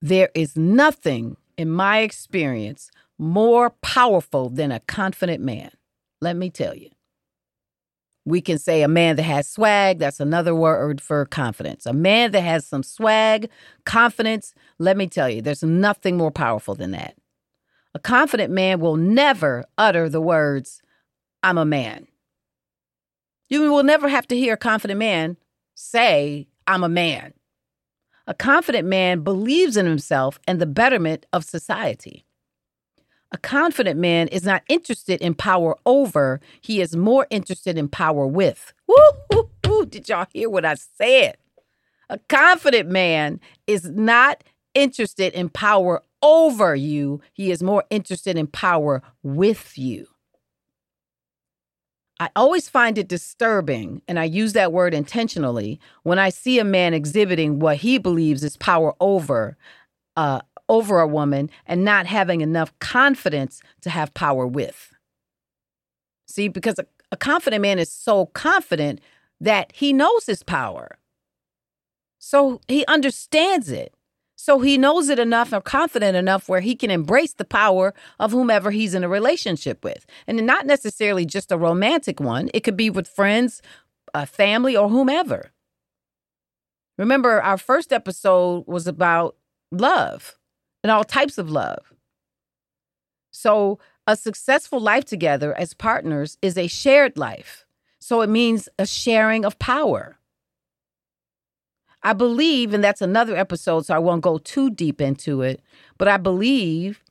There 0.00 0.30
is 0.34 0.56
nothing, 0.56 1.36
in 1.56 1.70
my 1.70 1.98
experience, 2.00 2.90
more 3.18 3.70
powerful 3.82 4.48
than 4.48 4.70
a 4.70 4.80
confident 4.80 5.42
man. 5.42 5.70
Let 6.20 6.36
me 6.36 6.50
tell 6.50 6.74
you. 6.74 6.90
We 8.28 8.42
can 8.42 8.58
say 8.58 8.82
a 8.82 8.88
man 8.88 9.16
that 9.16 9.22
has 9.22 9.48
swag, 9.48 9.98
that's 9.98 10.20
another 10.20 10.54
word 10.54 11.00
for 11.00 11.24
confidence. 11.24 11.86
A 11.86 11.94
man 11.94 12.32
that 12.32 12.42
has 12.42 12.66
some 12.66 12.82
swag, 12.82 13.48
confidence, 13.86 14.52
let 14.78 14.98
me 14.98 15.06
tell 15.06 15.30
you, 15.30 15.40
there's 15.40 15.62
nothing 15.62 16.18
more 16.18 16.30
powerful 16.30 16.74
than 16.74 16.90
that. 16.90 17.14
A 17.94 17.98
confident 17.98 18.52
man 18.52 18.80
will 18.80 18.96
never 18.96 19.64
utter 19.78 20.10
the 20.10 20.20
words, 20.20 20.82
I'm 21.42 21.56
a 21.56 21.64
man. 21.64 22.06
You 23.48 23.72
will 23.72 23.82
never 23.82 24.08
have 24.08 24.28
to 24.28 24.36
hear 24.36 24.54
a 24.54 24.58
confident 24.58 24.98
man 24.98 25.38
say, 25.74 26.48
I'm 26.66 26.84
a 26.84 26.88
man. 26.88 27.32
A 28.26 28.34
confident 28.34 28.86
man 28.86 29.20
believes 29.22 29.78
in 29.78 29.86
himself 29.86 30.38
and 30.46 30.60
the 30.60 30.66
betterment 30.66 31.24
of 31.32 31.46
society. 31.46 32.26
A 33.30 33.38
confident 33.38 34.00
man 34.00 34.28
is 34.28 34.44
not 34.44 34.62
interested 34.68 35.20
in 35.20 35.34
power 35.34 35.76
over, 35.84 36.40
he 36.60 36.80
is 36.80 36.96
more 36.96 37.26
interested 37.30 37.76
in 37.76 37.88
power 37.88 38.26
with. 38.26 38.72
Woo, 38.86 38.96
woo, 39.30 39.50
woo. 39.66 39.86
Did 39.86 40.08
y'all 40.08 40.26
hear 40.32 40.48
what 40.48 40.64
I 40.64 40.74
said? 40.74 41.36
A 42.08 42.18
confident 42.28 42.88
man 42.88 43.38
is 43.66 43.84
not 43.90 44.42
interested 44.74 45.34
in 45.34 45.50
power 45.50 46.02
over 46.22 46.74
you, 46.74 47.20
he 47.32 47.50
is 47.50 47.62
more 47.62 47.84
interested 47.90 48.36
in 48.36 48.46
power 48.46 49.02
with 49.22 49.76
you. 49.76 50.06
I 52.20 52.30
always 52.34 52.68
find 52.68 52.98
it 52.98 53.06
disturbing, 53.06 54.02
and 54.08 54.18
I 54.18 54.24
use 54.24 54.54
that 54.54 54.72
word 54.72 54.94
intentionally, 54.94 55.78
when 56.02 56.18
I 56.18 56.30
see 56.30 56.58
a 56.58 56.64
man 56.64 56.94
exhibiting 56.94 57.60
what 57.60 57.76
he 57.76 57.98
believes 57.98 58.42
is 58.42 58.56
power 58.56 58.94
over 59.00 59.56
uh, 60.16 60.40
over 60.68 61.00
a 61.00 61.06
woman 61.06 61.50
and 61.66 61.84
not 61.84 62.06
having 62.06 62.40
enough 62.40 62.76
confidence 62.78 63.60
to 63.82 63.90
have 63.90 64.14
power 64.14 64.46
with. 64.46 64.92
See, 66.26 66.48
because 66.48 66.78
a, 66.78 66.86
a 67.10 67.16
confident 67.16 67.62
man 67.62 67.78
is 67.78 67.90
so 67.90 68.26
confident 68.26 69.00
that 69.40 69.72
he 69.74 69.92
knows 69.92 70.26
his 70.26 70.42
power. 70.42 70.98
So 72.18 72.60
he 72.68 72.84
understands 72.86 73.70
it. 73.70 73.94
So 74.36 74.60
he 74.60 74.78
knows 74.78 75.08
it 75.08 75.18
enough 75.18 75.52
or 75.52 75.60
confident 75.60 76.16
enough 76.16 76.48
where 76.48 76.60
he 76.60 76.76
can 76.76 76.90
embrace 76.90 77.32
the 77.32 77.44
power 77.44 77.92
of 78.20 78.30
whomever 78.30 78.70
he's 78.70 78.94
in 78.94 79.02
a 79.02 79.08
relationship 79.08 79.82
with. 79.82 80.06
And 80.28 80.46
not 80.46 80.64
necessarily 80.64 81.26
just 81.26 81.50
a 81.50 81.58
romantic 81.58 82.20
one, 82.20 82.48
it 82.54 82.60
could 82.60 82.76
be 82.76 82.88
with 82.88 83.08
friends, 83.08 83.62
a 84.14 84.26
family, 84.26 84.76
or 84.76 84.88
whomever. 84.88 85.50
Remember, 86.98 87.42
our 87.42 87.58
first 87.58 87.92
episode 87.92 88.64
was 88.66 88.86
about 88.86 89.36
love 89.72 90.37
and 90.82 90.90
all 90.90 91.04
types 91.04 91.38
of 91.38 91.50
love. 91.50 91.92
So, 93.30 93.78
a 94.06 94.16
successful 94.16 94.80
life 94.80 95.04
together 95.04 95.56
as 95.56 95.74
partners 95.74 96.38
is 96.40 96.56
a 96.56 96.66
shared 96.66 97.18
life. 97.18 97.66
So, 98.00 98.22
it 98.22 98.28
means 98.28 98.68
a 98.78 98.86
sharing 98.86 99.44
of 99.44 99.58
power. 99.58 100.18
I 102.02 102.12
believe, 102.12 102.72
and 102.72 102.82
that's 102.82 103.02
another 103.02 103.36
episode, 103.36 103.86
so 103.86 103.94
I 103.94 103.98
won't 103.98 104.22
go 104.22 104.38
too 104.38 104.70
deep 104.70 105.00
into 105.00 105.42
it, 105.42 105.60
but 105.98 106.08
I 106.08 106.16
believe 106.16 107.02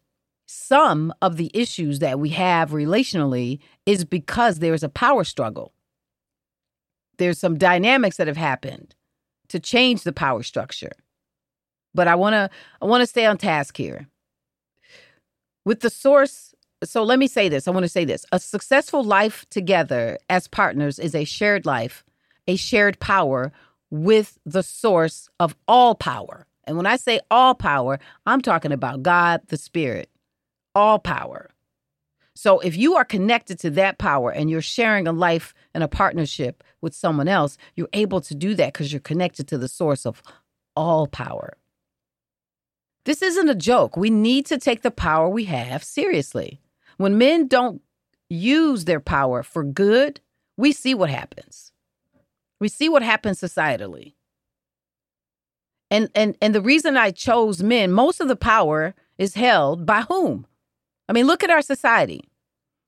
some 0.47 1.13
of 1.21 1.35
the 1.35 1.51
issues 1.53 1.99
that 1.99 2.19
we 2.19 2.29
have 2.29 2.71
relationally 2.71 3.59
is 3.85 4.05
because 4.05 4.59
there's 4.59 4.83
a 4.83 4.89
power 4.89 5.25
struggle. 5.25 5.73
There's 7.17 7.39
some 7.39 7.57
dynamics 7.57 8.17
that 8.17 8.27
have 8.27 8.37
happened 8.37 8.95
to 9.49 9.59
change 9.59 10.03
the 10.03 10.13
power 10.13 10.43
structure. 10.43 10.93
But 11.97 12.07
I 12.07 12.13
want 12.13 12.33
to 12.33 12.49
I 12.79 12.85
want 12.85 13.01
to 13.01 13.07
stay 13.07 13.25
on 13.25 13.37
task 13.39 13.75
here. 13.75 14.07
With 15.65 15.79
the 15.81 15.89
source 15.89 16.53
so 16.83 17.03
let 17.03 17.17
me 17.17 17.27
say 17.27 17.49
this. 17.49 17.67
I 17.67 17.71
want 17.71 17.85
to 17.85 17.89
say 17.89 18.05
this. 18.05 18.23
A 18.31 18.39
successful 18.39 19.03
life 19.03 19.47
together 19.49 20.19
as 20.29 20.47
partners 20.47 20.99
is 20.99 21.15
a 21.15 21.25
shared 21.25 21.65
life, 21.65 22.05
a 22.47 22.55
shared 22.55 22.99
power 22.99 23.51
with 23.89 24.37
the 24.45 24.61
source 24.61 25.27
of 25.39 25.55
all 25.67 25.95
power. 25.95 26.45
And 26.65 26.77
when 26.77 26.85
I 26.85 26.97
say 26.97 27.19
all 27.31 27.55
power, 27.55 27.97
I'm 28.27 28.41
talking 28.41 28.71
about 28.71 29.01
God, 29.01 29.41
the 29.47 29.57
Spirit, 29.57 30.09
all 30.75 30.99
power. 30.99 31.49
So 32.35 32.59
if 32.59 32.77
you 32.77 32.95
are 32.95 33.05
connected 33.05 33.57
to 33.61 33.71
that 33.71 33.97
power 33.97 34.31
and 34.31 34.51
you're 34.51 34.61
sharing 34.61 35.07
a 35.07 35.11
life 35.11 35.55
and 35.73 35.83
a 35.83 35.87
partnership 35.87 36.63
with 36.81 36.93
someone 36.93 37.27
else, 37.27 37.57
you're 37.75 37.89
able 37.93 38.21
to 38.21 38.35
do 38.35 38.53
that 38.53 38.73
because 38.73 38.93
you're 38.93 38.99
connected 38.99 39.47
to 39.47 39.57
the 39.57 39.67
source 39.67 40.05
of 40.05 40.21
all 40.75 41.07
power. 41.07 41.57
This 43.07 43.21
isn't 43.21 43.47
a 43.47 43.55
joke. 43.55 43.95
We 43.95 44.09
need 44.09 44.45
to 44.47 44.57
take 44.57 44.81
the 44.81 44.91
power 44.91 45.29
we 45.29 45.45
have 45.45 45.81
seriously. 45.81 46.59
When 46.97 47.17
men 47.17 47.47
don't 47.47 47.81
use 48.29 48.83
their 48.83 48.99
power 48.99 49.43
for 49.43 49.63
good, 49.63 50.19
we 50.57 50.73
see 50.73 50.93
what 50.93 51.09
happens. 51.09 51.71
We 52.59 52.67
see 52.67 52.89
what 52.89 53.03
happens 53.03 53.39
societally. 53.39 54.15
And 55.89 56.09
and 56.13 56.35
and 56.41 56.53
the 56.53 56.59
reason 56.59 56.97
I 56.97 57.11
chose 57.11 57.63
men, 57.63 57.93
most 57.93 58.19
of 58.19 58.27
the 58.27 58.35
power 58.35 58.93
is 59.17 59.35
held 59.35 59.85
by 59.85 60.01
whom? 60.01 60.45
I 61.07 61.13
mean, 61.13 61.27
look 61.27 61.45
at 61.45 61.49
our 61.49 61.61
society. 61.61 62.27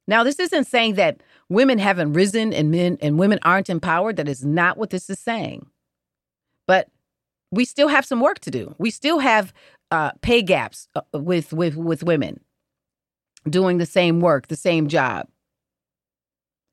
Now, 0.05 0.25
this 0.25 0.37
isn't 0.37 0.67
saying 0.67 0.95
that 0.95 1.23
women 1.47 1.79
haven't 1.79 2.11
risen 2.11 2.51
and 2.51 2.71
men 2.71 2.97
and 3.01 3.17
women 3.17 3.39
aren't 3.43 3.69
empowered. 3.69 4.17
That 4.17 4.27
is 4.27 4.43
not 4.43 4.77
what 4.77 4.89
this 4.89 5.09
is 5.09 5.17
saying. 5.17 5.67
But 6.67 6.89
we 7.51 7.63
still 7.63 7.87
have 7.87 8.05
some 8.05 8.19
work 8.19 8.39
to 8.39 8.51
do. 8.51 8.75
We 8.77 8.91
still 8.91 9.19
have 9.19 9.53
uh, 9.91 10.11
pay 10.21 10.41
gaps 10.41 10.87
uh, 10.95 11.01
with 11.13 11.53
with 11.53 11.75
with 11.75 12.03
women 12.03 12.39
doing 13.49 13.77
the 13.77 13.85
same 13.85 14.19
work, 14.19 14.47
the 14.47 14.55
same 14.55 14.87
job. 14.87 15.27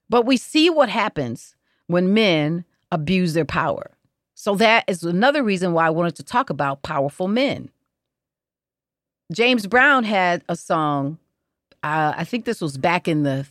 But 0.09 0.27
we 0.27 0.37
see 0.37 0.71
what 0.71 0.89
happens 0.89 1.55
when 1.87 2.15
men 2.15 2.65
abuse 2.91 3.35
their 3.35 3.45
power. 3.45 3.93
So 4.35 4.55
that 4.57 4.85
is 4.87 5.03
another 5.03 5.43
reason 5.43 5.73
why 5.73 5.87
I 5.87 5.91
wanted 5.91 6.17
to 6.17 6.23
talk 6.23 6.51
about 6.51 6.83
powerful 6.83 7.29
men. 7.29 7.71
James 9.33 9.67
Brown 9.67 10.05
had 10.05 10.45
a 10.49 10.55
song, 10.55 11.19
uh, 11.83 12.13
I 12.17 12.25
think 12.25 12.45
this 12.45 12.61
was 12.61 12.77
back 12.79 13.09
in 13.09 13.23
the 13.23 13.47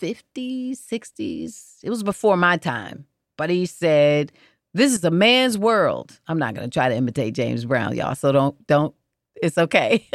50s, 0.00 0.72
60s. 0.72 1.76
It 1.82 1.90
was 1.90 2.02
before 2.02 2.36
my 2.36 2.56
time. 2.56 3.06
But 3.38 3.50
he 3.50 3.66
said, 3.66 4.32
This 4.76 4.92
is 4.92 5.02
a 5.04 5.10
man's 5.10 5.56
world. 5.56 6.20
I'm 6.28 6.38
not 6.38 6.54
gonna 6.54 6.68
try 6.68 6.90
to 6.90 6.94
imitate 6.94 7.32
James 7.32 7.64
Brown, 7.64 7.96
y'all. 7.96 8.14
So 8.14 8.30
don't, 8.30 8.66
don't, 8.66 8.94
it's 9.42 9.56
okay. 9.56 10.06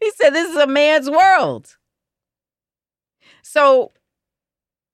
he 0.00 0.10
said, 0.12 0.30
This 0.30 0.48
is 0.48 0.56
a 0.56 0.68
man's 0.68 1.10
world. 1.10 1.76
So 3.42 3.90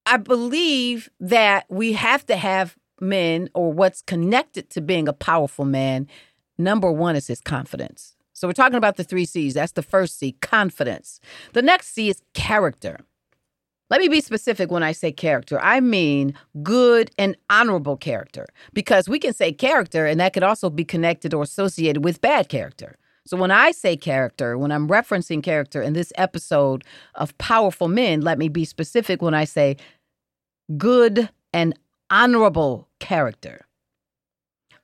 I 0.06 0.16
believe 0.16 1.10
that 1.20 1.66
we 1.68 1.92
have 1.92 2.24
to 2.26 2.36
have 2.36 2.74
men 3.02 3.50
or 3.52 3.70
what's 3.70 4.00
connected 4.00 4.70
to 4.70 4.80
being 4.80 5.06
a 5.06 5.12
powerful 5.12 5.66
man. 5.66 6.08
Number 6.56 6.90
one 6.90 7.16
is 7.16 7.26
his 7.26 7.42
confidence. 7.42 8.16
So 8.32 8.48
we're 8.48 8.54
talking 8.54 8.78
about 8.78 8.96
the 8.96 9.04
three 9.04 9.26
C's. 9.26 9.52
That's 9.52 9.72
the 9.72 9.82
first 9.82 10.18
C, 10.18 10.32
confidence. 10.40 11.20
The 11.52 11.60
next 11.60 11.88
C 11.88 12.08
is 12.08 12.22
character. 12.32 13.00
Let 13.90 14.00
me 14.00 14.08
be 14.08 14.20
specific 14.20 14.70
when 14.70 14.84
I 14.84 14.92
say 14.92 15.10
character. 15.10 15.60
I 15.60 15.80
mean 15.80 16.34
good 16.62 17.10
and 17.18 17.36
honorable 17.50 17.96
character 17.96 18.46
because 18.72 19.08
we 19.08 19.18
can 19.18 19.34
say 19.34 19.52
character 19.52 20.06
and 20.06 20.20
that 20.20 20.32
could 20.32 20.44
also 20.44 20.70
be 20.70 20.84
connected 20.84 21.34
or 21.34 21.42
associated 21.42 22.04
with 22.04 22.20
bad 22.20 22.48
character. 22.48 22.96
So 23.26 23.36
when 23.36 23.50
I 23.50 23.72
say 23.72 23.96
character, 23.96 24.56
when 24.56 24.72
I'm 24.72 24.88
referencing 24.88 25.42
character 25.42 25.82
in 25.82 25.92
this 25.92 26.12
episode 26.16 26.84
of 27.16 27.36
Powerful 27.38 27.88
Men, 27.88 28.22
let 28.22 28.38
me 28.38 28.48
be 28.48 28.64
specific 28.64 29.20
when 29.20 29.34
I 29.34 29.44
say 29.44 29.76
good 30.76 31.28
and 31.52 31.78
honorable 32.10 32.88
character. 32.98 33.66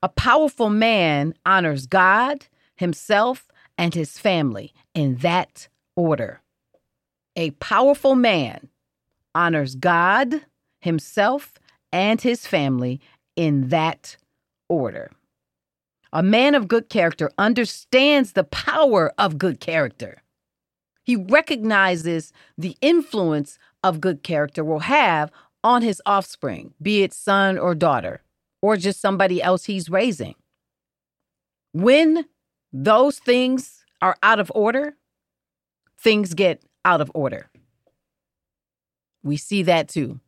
A 0.03 0.09
powerful 0.09 0.69
man 0.69 1.35
honors 1.47 1.87
God, 1.87 2.47
himself, 2.77 3.49
and 3.79 3.95
his 3.95 4.19
family 4.19 4.73
in 4.95 5.17
that 5.17 5.69
order. 5.97 6.41
A 7.35 7.51
powerful 7.53 8.15
man 8.15 8.69
honors 9.37 9.75
God, 9.75 10.41
himself, 10.81 11.55
and 11.93 12.21
his 12.21 12.47
family 12.47 13.01
in 13.37 13.69
that 13.69 14.17
order. 14.69 15.11
A 16.13 16.23
man 16.23 16.55
of 16.55 16.69
good 16.69 16.89
character 16.89 17.31
understands 17.37 18.33
the 18.33 18.45
power 18.45 19.13
of 19.19 19.37
good 19.37 19.61
character. 19.61 20.23
He 21.05 21.17
recognizes 21.17 22.33
the 22.57 22.77
influence 22.81 23.59
of 23.85 24.01
good 24.01 24.23
character 24.23 24.65
will 24.65 24.81
have 24.81 25.31
on 25.63 25.83
his 25.83 26.01
offspring, 26.07 26.73
be 26.81 27.03
it 27.03 27.13
son 27.13 27.59
or 27.59 27.75
daughter, 27.75 28.23
or 28.63 28.77
just 28.77 29.01
somebody 29.01 29.43
else 29.43 29.67
he's 29.67 29.91
raising. 29.91 30.35
When 31.73 32.25
those 32.73 33.19
things 33.19 33.85
are 34.01 34.17
out 34.23 34.41
of 34.41 34.51
order, 34.55 34.97
things 35.99 36.35
get 36.35 36.63
out 36.85 37.01
of 37.01 37.11
order. 37.15 37.51
We 39.27 39.37
see 39.37 39.63
that 39.65 39.89
too. 39.89 40.21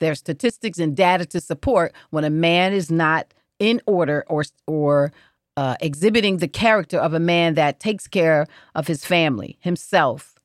There's 0.00 0.18
statistics 0.18 0.78
and 0.78 0.96
data 0.96 1.26
to 1.26 1.40
support 1.40 1.92
when 2.08 2.24
a 2.24 2.30
man 2.30 2.72
is 2.72 2.90
not 2.90 3.32
in 3.58 3.80
order 3.86 4.24
or 4.28 4.44
or 4.66 5.12
uh, 5.56 5.76
exhibiting 5.80 6.38
the 6.38 6.48
character 6.48 6.98
of 6.98 7.12
a 7.12 7.20
man 7.20 7.54
that 7.54 7.80
takes 7.80 8.08
care 8.08 8.46
of 8.74 8.86
his 8.86 9.04
family, 9.04 9.58
himself, 9.60 10.36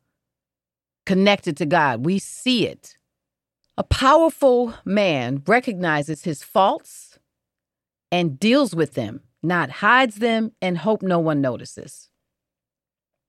connected 1.06 1.56
to 1.58 1.66
God. 1.66 2.06
We 2.06 2.20
see 2.20 2.68
it. 2.68 2.98
A 3.78 3.84
powerful 3.84 4.74
man 4.84 5.42
recognizes 5.48 6.24
his 6.24 6.44
faults 6.44 7.18
and 8.12 8.40
deals 8.40 8.76
with 8.76 8.94
them, 8.94 9.22
not 9.42 9.70
hides 9.70 10.16
them 10.16 10.52
and 10.62 10.78
hope 10.78 11.02
no 11.02 11.20
one 11.20 11.40
notices. 11.40 12.10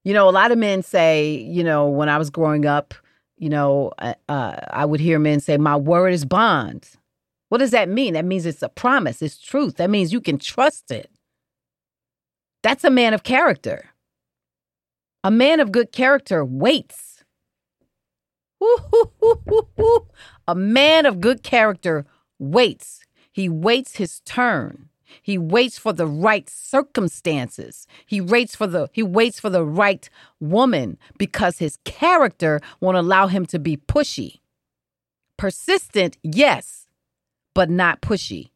You 0.05 0.13
know, 0.13 0.29
a 0.29 0.31
lot 0.31 0.53
of 0.53 0.59
men 0.59 0.83
say, 0.83 1.35
you 1.35 1.65
know, 1.65 1.89
when 1.89 2.09
I 2.09 2.19
was 2.19 2.31
growing 2.31 2.65
up, 2.65 2.95
you 3.39 3.49
know, 3.49 3.93
uh, 3.99 4.15
uh, 4.29 4.57
I 4.71 4.85
would 4.85 5.01
hear 5.01 5.19
men 5.19 5.41
say, 5.41 5.57
My 5.57 5.77
word 5.77 6.13
is 6.13 6.25
bond. 6.25 6.89
What 7.49 7.59
does 7.59 7.71
that 7.71 7.89
mean? 7.89 8.15
That 8.15 8.25
means 8.25 8.47
it's 8.47 8.63
a 8.63 8.69
promise, 8.69 9.23
it's 9.23 9.39
truth. 9.39 9.77
That 9.77 9.91
means 9.91 10.13
you 10.13 10.21
can 10.21 10.39
trust 10.39 10.91
it. 10.91 11.11
That's 12.63 12.85
a 12.85 12.91
man 12.91 13.15
of 13.15 13.23
character. 13.23 13.91
A 15.23 15.31
man 15.31 15.61
of 15.61 15.71
good 15.73 15.93
character 15.93 16.45
waits. 16.45 17.25
A 20.49 20.55
man 20.55 21.07
of 21.07 21.21
good 21.21 21.43
character 21.43 22.07
waits. 22.39 23.01
He 23.33 23.49
waits 23.49 23.97
his 23.97 24.21
turn. 24.21 24.89
He 25.27 25.39
waits 25.39 25.77
for 25.77 25.93
the 25.93 26.07
right 26.07 26.49
circumstances. 26.49 27.89
He 28.07 28.21
waits 28.21 28.55
for 28.55 28.69
the 28.69 28.89
he 28.93 29.03
waits 29.03 29.41
for 29.41 29.51
the 29.51 29.65
right 29.65 30.09
woman 30.39 30.99
because 31.19 31.59
his 31.59 31.79
character 31.85 32.61
won't 32.81 32.97
allow 32.97 33.27
him 33.27 33.45
to 33.47 33.59
be 33.59 33.77
pushy. 33.77 34.39
Persistent, 35.37 36.17
yes, 36.23 36.87
but 37.57 37.69
not 37.69 38.03
pushy. 38.03 38.51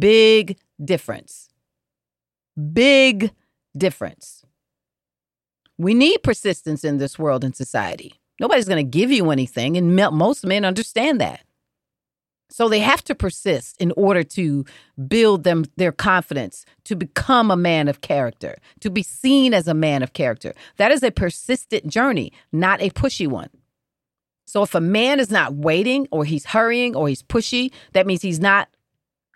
Big 0.00 0.58
difference. 0.84 1.48
Big 2.72 3.30
difference. 3.76 4.44
We 5.78 5.94
need 5.94 6.24
persistence 6.24 6.82
in 6.82 6.98
this 6.98 7.20
world 7.20 7.44
and 7.44 7.54
society. 7.54 8.14
Nobody's 8.40 8.66
going 8.66 8.84
to 8.84 8.98
give 8.98 9.12
you 9.12 9.30
anything, 9.30 9.76
and 9.76 9.94
most 9.94 10.44
men 10.44 10.64
understand 10.64 11.20
that. 11.20 11.44
So 12.50 12.68
they 12.68 12.80
have 12.80 13.02
to 13.04 13.14
persist 13.14 13.80
in 13.80 13.92
order 13.92 14.24
to 14.24 14.64
build 15.06 15.44
them 15.44 15.64
their 15.76 15.92
confidence, 15.92 16.64
to 16.84 16.96
become 16.96 17.50
a 17.50 17.56
man 17.56 17.86
of 17.86 18.00
character, 18.00 18.58
to 18.80 18.90
be 18.90 19.04
seen 19.04 19.54
as 19.54 19.68
a 19.68 19.74
man 19.74 20.02
of 20.02 20.12
character. 20.12 20.52
That 20.76 20.90
is 20.90 21.02
a 21.04 21.12
persistent 21.12 21.86
journey, 21.86 22.32
not 22.52 22.82
a 22.82 22.90
pushy 22.90 23.28
one. 23.28 23.50
So 24.46 24.64
if 24.64 24.74
a 24.74 24.80
man 24.80 25.20
is 25.20 25.30
not 25.30 25.54
waiting 25.54 26.08
or 26.10 26.24
he's 26.24 26.44
hurrying 26.46 26.96
or 26.96 27.08
he's 27.08 27.22
pushy, 27.22 27.72
that 27.92 28.04
means 28.04 28.20
he's 28.20 28.40
not 28.40 28.68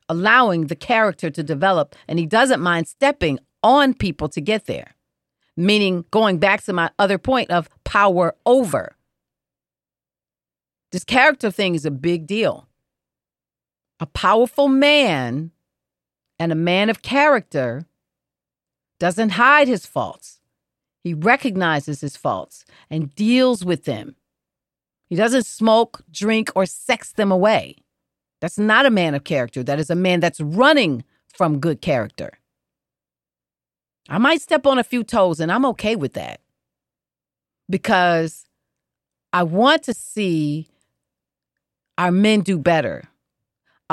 allowing 0.09 0.67
the 0.67 0.77
character 0.77 1.31
to 1.31 1.43
develop 1.43 1.95
and 2.09 2.19
he 2.19 2.27
doesn't 2.27 2.61
mind 2.61 2.89
stepping 2.89 3.39
on 3.63 3.95
people 3.95 4.29
to 4.31 4.41
get 4.41 4.67
there. 4.67 4.97
Meaning 5.57 6.05
going 6.11 6.39
back 6.39 6.65
to 6.65 6.73
my 6.73 6.91
other 6.99 7.19
point 7.19 7.53
of 7.53 7.69
power 7.85 8.35
over. 8.45 8.97
This 10.91 11.05
character 11.05 11.53
thing 11.53 11.77
is 11.77 11.87
a 11.87 11.93
big 11.93 12.27
deal 12.27 12.67
a 14.01 14.07
powerful 14.07 14.69
man 14.69 15.51
and 16.39 16.53
a 16.53 16.57
man 16.57 16.91
of 16.91 17.03
character 17.03 17.87
doesn't 18.99 19.31
hide 19.31 19.69
his 19.69 19.87
faults. 19.87 20.41
He 21.03 21.15
recognizes 21.15 22.01
his 22.01 22.17
faults 22.17 22.65
and 22.91 23.15
deals 23.15 23.65
with 23.65 23.85
them. 23.85 24.17
He 25.09 25.17
doesn't 25.17 25.47
smoke, 25.47 26.03
drink, 26.11 26.51
or 26.57 26.67
sex 26.67 27.13
them 27.13 27.31
away. 27.31 27.77
That's 28.41 28.59
not 28.59 28.87
a 28.87 28.91
man 28.91 29.15
of 29.15 29.25
character. 29.25 29.63
That 29.63 29.79
is 29.79 29.91
a 29.91 29.95
man 29.95 30.21
that's 30.21 30.41
running 30.41 31.05
from 31.29 31.61
good 31.61 31.81
character. 31.81 32.39
I 34.09 34.19
might 34.19 34.41
step 34.41 34.67
on 34.67 34.79
a 34.79 34.85
few 34.85 35.05
toes, 35.05 35.41
and 35.41 35.51
I'm 35.51 35.65
okay 35.67 35.97
with 35.97 36.15
that 36.15 36.41
because 37.69 38.45
I 39.33 39.43
want 39.43 39.83
to 39.85 39.95
see 39.95 40.69
our 41.97 42.11
men 42.11 42.41
do 42.41 42.59
better. 42.59 43.05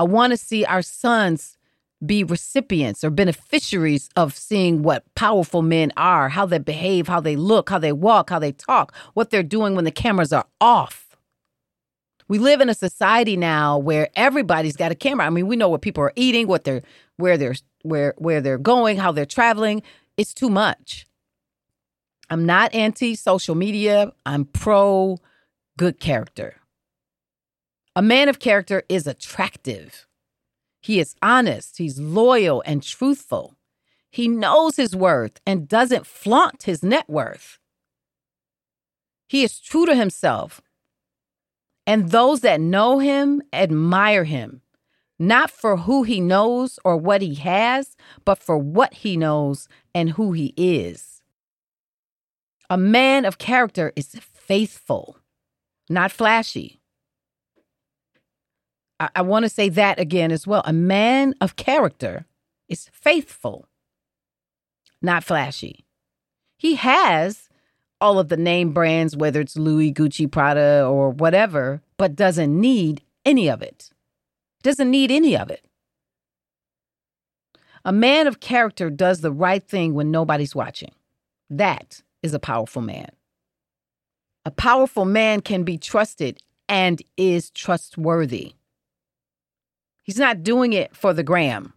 I 0.02 0.04
want 0.04 0.32
to 0.32 0.38
see 0.38 0.66
our 0.66 0.82
sons 0.82 1.60
be 2.04 2.24
recipients 2.24 3.04
or 3.04 3.12
beneficiaries 3.12 4.10
of 4.16 4.36
seeing 4.36 4.82
what 4.82 5.04
powerful 5.14 5.62
men 5.62 5.94
are, 5.96 6.28
how 6.28 6.48
they 6.48 6.58
behave, 6.58 7.08
how 7.08 7.20
they 7.20 7.36
look, 7.36 7.70
how 7.70 7.78
they 7.78 7.92
walk, 7.92 8.32
how 8.32 8.40
they 8.40 8.52
talk, 8.52 8.96
what 9.14 9.30
they're 9.30 9.44
doing 9.44 9.76
when 9.76 9.86
the 9.86 9.92
cameras 9.92 10.34
are 10.34 10.48
off. 10.60 11.16
We 12.28 12.40
live 12.40 12.62
in 12.62 12.70
a 12.70 12.74
society 12.74 13.38
now 13.38 13.78
where 13.78 14.10
everybody's 14.16 14.76
got 14.76 14.92
a 14.92 14.96
camera. 14.96 15.28
I 15.28 15.30
mean, 15.30 15.46
we 15.46 15.56
know 15.56 15.70
what 15.70 15.84
people 15.84 16.02
are 16.04 16.14
eating, 16.16 16.48
what 16.48 16.64
they're 16.64 16.82
where 17.18 17.38
they're 17.38 17.56
where 17.84 18.16
where 18.18 18.42
they're 18.42 18.58
going, 18.58 18.98
how 18.98 19.12
they're 19.12 19.28
traveling. 19.28 19.84
It's 20.18 20.34
too 20.34 20.50
much. 20.50 21.06
I'm 22.28 22.48
not 22.48 22.74
anti 22.74 23.14
social 23.14 23.54
media. 23.54 24.14
I'm 24.26 24.46
pro 24.46 25.20
good 25.78 26.00
character. 26.00 26.56
A 27.96 28.02
man 28.02 28.30
of 28.30 28.40
character 28.40 28.84
is 28.88 29.06
attractive. 29.06 30.08
He 30.82 31.00
is 31.00 31.16
honest, 31.22 31.78
he's 31.78 32.00
loyal 32.00 32.64
and 32.66 32.82
truthful. 32.82 33.56
He 34.10 34.28
knows 34.28 34.76
his 34.78 34.96
worth 34.96 35.40
and 35.46 35.68
doesn't 35.68 36.08
flaunt 36.08 36.64
his 36.64 36.84
net 36.84 37.10
worth. 37.10 37.60
He 39.28 39.44
is 39.44 39.60
true 39.60 39.86
to 39.86 39.96
himself. 39.96 40.62
And 41.88 42.12
those 42.12 42.42
that 42.42 42.62
know 42.62 43.00
him 43.00 43.42
admire 43.54 44.24
him, 44.24 44.62
not 45.18 45.50
for 45.50 45.78
who 45.78 46.04
he 46.04 46.20
knows 46.20 46.80
or 46.84 46.98
what 46.98 47.22
he 47.22 47.36
has, 47.36 47.96
but 48.26 48.40
for 48.40 48.58
what 48.58 48.94
he 48.94 49.18
knows 49.18 49.68
and 49.96 50.12
who 50.12 50.34
he 50.34 50.54
is. 50.58 51.22
A 52.70 52.78
man 52.78 53.26
of 53.26 53.38
character 53.38 53.92
is 53.96 54.16
faithful, 54.34 55.18
not 55.90 56.12
flashy. 56.12 56.81
I, 59.02 59.10
I 59.16 59.22
want 59.24 59.44
to 59.44 59.50
say 59.50 59.68
that 59.70 60.00
again 60.00 60.32
as 60.32 60.46
well. 60.46 60.62
A 60.64 60.72
man 60.72 61.34
of 61.42 61.56
character 61.56 62.26
is 62.70 62.90
faithful, 62.94 63.68
not 65.02 65.24
flashy. 65.24 65.86
He 66.58 66.76
has 66.76 67.50
all 68.00 68.20
of 68.20 68.30
the 68.30 68.38
name 68.38 68.72
brands, 68.72 69.18
whether 69.18 69.42
it's 69.42 69.58
Louis, 69.58 69.92
Gucci, 69.92 70.32
Prada, 70.32 70.86
or 70.86 71.10
whatever, 71.10 71.82
but 71.98 72.16
doesn't 72.16 72.60
need 72.60 73.02
any 73.26 73.50
of 73.50 73.62
it. 73.62 73.90
Doesn't 74.62 74.92
need 74.92 75.10
any 75.12 75.36
of 75.36 75.50
it. 75.50 75.66
A 77.84 77.92
man 77.92 78.28
of 78.28 78.40
character 78.40 78.92
does 78.92 79.22
the 79.22 79.32
right 79.32 79.64
thing 79.64 79.96
when 79.96 80.12
nobody's 80.12 80.56
watching. 80.56 80.92
That 81.50 82.04
is 82.22 82.36
a 82.36 82.40
powerful 82.40 82.84
man. 82.84 83.10
A 84.46 84.52
powerful 84.52 85.06
man 85.06 85.42
can 85.42 85.64
be 85.64 85.80
trusted 85.80 86.40
and 86.70 87.02
is 87.18 87.50
trustworthy. 87.50 88.54
He's 90.04 90.18
not 90.18 90.44
doing 90.44 90.74
it 90.74 90.96
for 90.96 91.14
the 91.14 91.24
gram. 91.24 91.74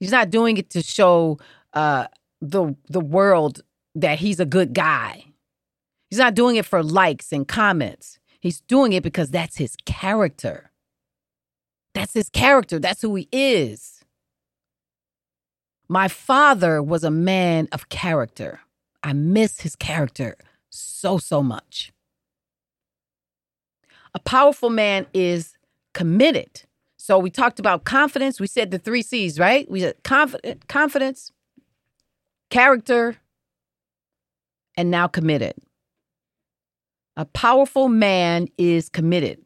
He's 0.00 0.12
not 0.12 0.30
doing 0.30 0.56
it 0.56 0.70
to 0.70 0.82
show 0.82 1.38
uh, 1.72 2.06
the 2.40 2.74
the 2.88 3.00
world 3.00 3.62
that 3.94 4.18
he's 4.18 4.40
a 4.40 4.46
good 4.46 4.74
guy. 4.74 5.24
He's 6.10 6.18
not 6.18 6.34
doing 6.34 6.56
it 6.56 6.66
for 6.66 6.82
likes 6.82 7.32
and 7.32 7.48
comments. 7.48 8.18
He's 8.40 8.60
doing 8.60 8.92
it 8.92 9.02
because 9.02 9.30
that's 9.30 9.56
his 9.56 9.76
character. 9.86 10.70
That's 11.94 12.12
his 12.12 12.28
character. 12.28 12.78
That's 12.78 13.02
who 13.02 13.14
he 13.14 13.28
is. 13.32 14.04
My 15.88 16.08
father 16.08 16.82
was 16.82 17.04
a 17.04 17.10
man 17.10 17.68
of 17.72 17.88
character. 17.88 18.60
I 19.02 19.12
miss 19.12 19.60
his 19.60 19.76
character 19.76 20.36
so, 20.68 21.18
so 21.18 21.42
much. 21.42 21.92
A 24.14 24.18
powerful 24.18 24.70
man 24.70 25.06
is 25.14 25.56
committed 25.94 26.64
so 27.06 27.20
we 27.20 27.30
talked 27.30 27.60
about 27.60 27.84
confidence. 27.84 28.40
We 28.40 28.48
said 28.48 28.72
the 28.72 28.80
three 28.80 29.00
C's, 29.00 29.38
right? 29.38 29.70
We 29.70 29.82
said 29.82 29.94
confident, 30.02 30.66
confidence, 30.66 31.30
character, 32.50 33.14
and 34.76 34.90
now 34.90 35.06
committed. 35.06 35.54
A 37.16 37.24
powerful 37.24 37.88
man 37.88 38.48
is 38.58 38.88
committed. 38.88 39.38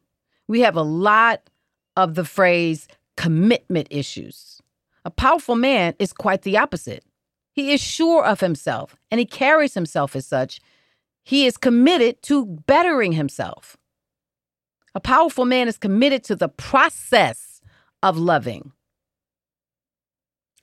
We 0.47 0.61
have 0.61 0.75
a 0.75 0.81
lot 0.81 1.51
of 1.95 2.15
the 2.15 2.25
phrase 2.25 2.87
commitment 3.15 3.89
issues. 3.91 4.59
A 5.05 5.11
powerful 5.11 5.55
man 5.55 5.93
is 5.99 6.13
quite 6.13 6.41
the 6.41 6.57
opposite. 6.57 7.05
He 7.51 7.73
is 7.73 7.79
sure 7.79 8.25
of 8.25 8.39
himself 8.39 8.95
and 9.11 9.19
he 9.19 9.25
carries 9.27 9.75
himself 9.75 10.15
as 10.15 10.25
such. 10.25 10.61
He 11.23 11.45
is 11.45 11.57
committed 11.57 12.23
to 12.23 12.43
bettering 12.65 13.11
himself. 13.11 13.77
A 14.95 14.99
powerful 14.99 15.45
man 15.45 15.67
is 15.67 15.77
committed 15.77 16.23
to 16.23 16.35
the 16.35 16.49
process 16.49 17.50
of 18.03 18.17
loving, 18.17 18.71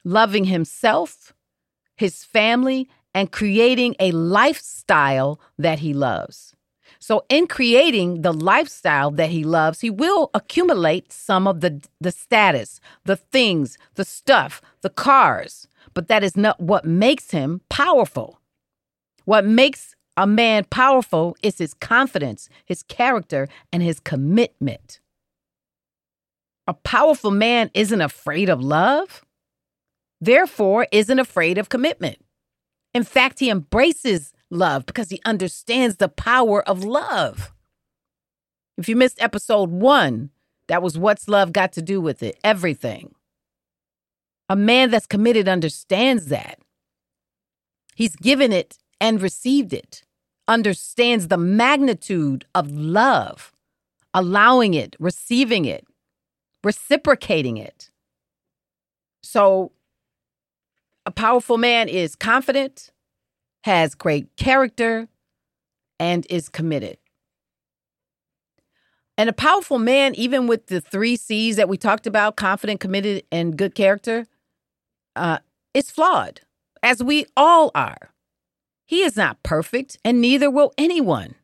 loving 0.05 0.45
himself, 0.45 1.33
his 1.97 2.25
family, 2.25 2.89
and 3.15 3.33
creating 3.33 3.97
a 3.99 4.13
lifestyle 4.13 5.41
that 5.59 5.81
he 5.81 5.93
loves. 5.93 6.55
So, 7.01 7.25
in 7.29 7.47
creating 7.47 8.23
the 8.23 8.33
lifestyle 8.33 9.11
that 9.13 9.31
he 9.31 9.45
loves, 9.45 9.81
he 9.81 9.91
will 9.91 10.31
accumulate 10.35 11.13
some 11.13 11.47
of 11.47 11.61
the, 11.61 11.83
the 12.01 12.11
status, 12.11 12.81
the 13.05 13.17
things, 13.17 13.79
the 13.95 14.05
stuff, 14.05 14.61
the 14.81 14.91
cars, 14.91 15.69
but 15.95 16.09
that 16.09 16.25
is 16.25 16.37
not 16.37 16.61
what 16.61 16.85
makes 16.85 17.31
him 17.31 17.61
powerful. 17.69 18.41
What 19.25 19.45
makes 19.45 19.95
a 20.17 20.27
man 20.27 20.65
powerful 20.65 21.37
is 21.43 21.59
his 21.59 21.75
confidence, 21.75 22.49
his 22.65 22.83
character, 22.83 23.49
and 23.73 23.83
his 23.83 24.01
commitment. 24.01 25.01
A 26.69 26.75
powerful 26.75 27.31
man 27.31 27.71
isn't 27.73 28.03
afraid 28.03 28.51
of 28.51 28.63
love, 28.63 29.25
therefore, 30.21 30.87
isn't 30.93 31.19
afraid 31.19 31.57
of 31.57 31.71
commitment. 31.71 32.19
In 32.93 33.05
fact, 33.05 33.41
he 33.41 33.49
embraces 33.49 34.35
love 34.51 34.85
because 34.85 35.09
he 35.09 35.21
understands 35.25 35.97
the 35.97 36.11
power 36.11 36.63
of 36.69 36.85
love. 36.85 37.55
If 38.77 38.87
you 38.87 38.97
missed 38.97 39.21
episode 39.21 39.71
one, 39.71 40.29
that 40.67 40.83
was 40.83 40.99
What's 40.99 41.27
Love 41.27 41.53
Got 41.53 41.73
to 41.73 41.83
Do 41.83 42.03
with 42.03 42.23
It? 42.23 42.39
Everything. 42.45 43.15
A 44.51 44.55
man 44.55 44.91
that's 44.91 45.07
committed 45.07 45.49
understands 45.49 46.27
that. 46.27 46.59
He's 47.95 48.15
given 48.15 48.53
it 48.53 48.77
and 49.01 49.23
received 49.23 49.73
it 49.73 50.03
understands 50.47 51.29
the 51.29 51.39
magnitude 51.39 52.45
of 52.55 52.71
love, 52.71 53.53
allowing 54.13 54.75
it, 54.75 54.97
receiving 54.99 55.65
it, 55.65 55.88
reciprocating 56.65 57.57
it. 57.57 57.91
So, 59.23 59.73
a 61.07 61.11
powerful 61.11 61.59
man 61.59 61.89
is 61.89 62.15
confident, 62.15 62.91
has 63.65 63.95
great 63.95 64.37
character, 64.37 65.09
and 65.99 66.27
is 66.31 66.49
committed. 66.49 66.99
And 69.17 69.29
a 69.29 69.33
powerful 69.33 69.79
man, 69.79 70.15
even 70.15 70.47
with 70.47 70.67
the 70.69 70.81
three 70.81 71.17
C's 71.17 71.57
that 71.57 71.69
we 71.69 71.77
talked 71.77 72.07
about 72.07 72.37
confident, 72.37 72.79
committed, 72.81 73.25
and 73.33 73.57
good 73.57 73.75
character 73.75 74.27
uh, 75.17 75.39
is 75.75 75.91
flawed, 75.91 76.43
as 76.83 77.03
we 77.03 77.27
all 77.37 77.73
are. 77.75 78.13
He 78.87 79.03
is 79.03 79.17
not 79.17 79.43
perfect, 79.43 79.99
and 80.05 80.21
neither 80.21 80.51
will 80.51 80.73
anyone. 80.79 81.35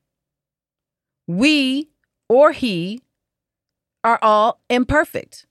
We 1.27 1.91
or 2.29 2.53
he 2.53 3.03
are 4.05 4.19
all 4.23 4.61
imperfect, 4.71 5.47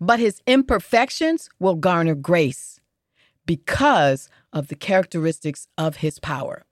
but 0.00 0.20
his 0.20 0.40
imperfections 0.46 1.50
will 1.58 1.74
garner 1.74 2.14
grace 2.14 2.80
because 3.44 4.28
of 4.52 4.68
the 4.68 4.74
characteristics 4.74 5.68
of 5.76 5.96
his 5.96 6.18
power. 6.18 6.64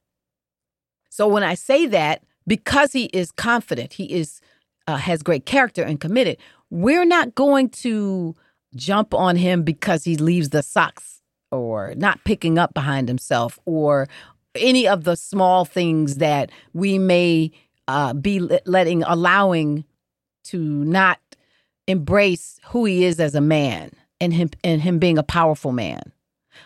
So 1.10 1.28
when 1.28 1.42
I 1.42 1.54
say 1.54 1.86
that, 1.86 2.22
because 2.46 2.92
he 2.92 3.04
is 3.06 3.30
confident, 3.30 3.94
he 3.94 4.12
is 4.12 4.40
uh, 4.86 4.96
has 4.96 5.22
great 5.22 5.46
character 5.46 5.82
and 5.82 6.00
committed, 6.00 6.36
we're 6.70 7.06
not 7.06 7.34
going 7.34 7.70
to 7.70 8.34
jump 8.76 9.14
on 9.14 9.36
him 9.36 9.62
because 9.62 10.04
he 10.04 10.16
leaves 10.16 10.50
the 10.50 10.62
socks 10.62 11.22
or 11.50 11.94
not 11.96 12.22
picking 12.24 12.58
up 12.58 12.74
behind 12.74 13.08
himself 13.08 13.58
or 13.64 14.08
any 14.54 14.86
of 14.86 15.04
the 15.04 15.16
small 15.16 15.64
things 15.64 16.16
that 16.16 16.50
we 16.72 16.98
may 16.98 17.50
uh, 17.88 18.12
be 18.12 18.40
letting, 18.66 19.02
allowing 19.04 19.84
to 20.44 20.58
not 20.58 21.18
embrace 21.86 22.58
who 22.66 22.84
he 22.84 23.04
is 23.04 23.20
as 23.20 23.34
a 23.34 23.40
man 23.40 23.90
and 24.20 24.32
him 24.32 24.50
and 24.62 24.80
him 24.80 24.98
being 24.98 25.18
a 25.18 25.22
powerful 25.22 25.72
man. 25.72 26.12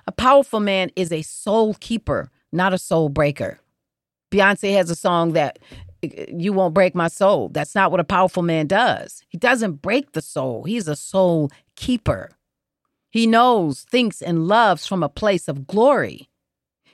A 0.07 0.13
powerful 0.13 0.61
man 0.61 0.91
is 0.97 1.13
a 1.13 1.23
soul 1.23 1.75
keeper, 1.75 2.31
not 2.53 2.73
a 2.73 2.79
soul 2.79 3.09
breaker. 3.09 3.59
Beyonce 4.31 4.75
has 4.75 4.91
a 4.91 4.95
song 4.95 5.33
that 5.33 5.59
you 6.03 6.53
won't 6.53 6.75
break 6.75 6.95
my 6.95 7.09
soul. 7.09 7.49
That's 7.49 7.75
not 7.75 7.91
what 7.91 8.01
a 8.01 8.05
powerful 8.05 8.43
man 8.43 8.67
does. 8.67 9.23
He 9.29 9.39
doesn't 9.39 9.83
break 9.83 10.13
the 10.13 10.23
soul. 10.23 10.65
He's 10.65 10.87
a 10.87 10.97
soul 10.97 11.51
keeper. 11.77 12.31
He 13.11 13.27
knows, 13.27 13.83
thinks, 13.83 14.21
and 14.21 14.47
loves 14.47 14.87
from 14.87 15.03
a 15.03 15.09
place 15.09 15.49
of 15.49 15.67
glory. 15.67 16.29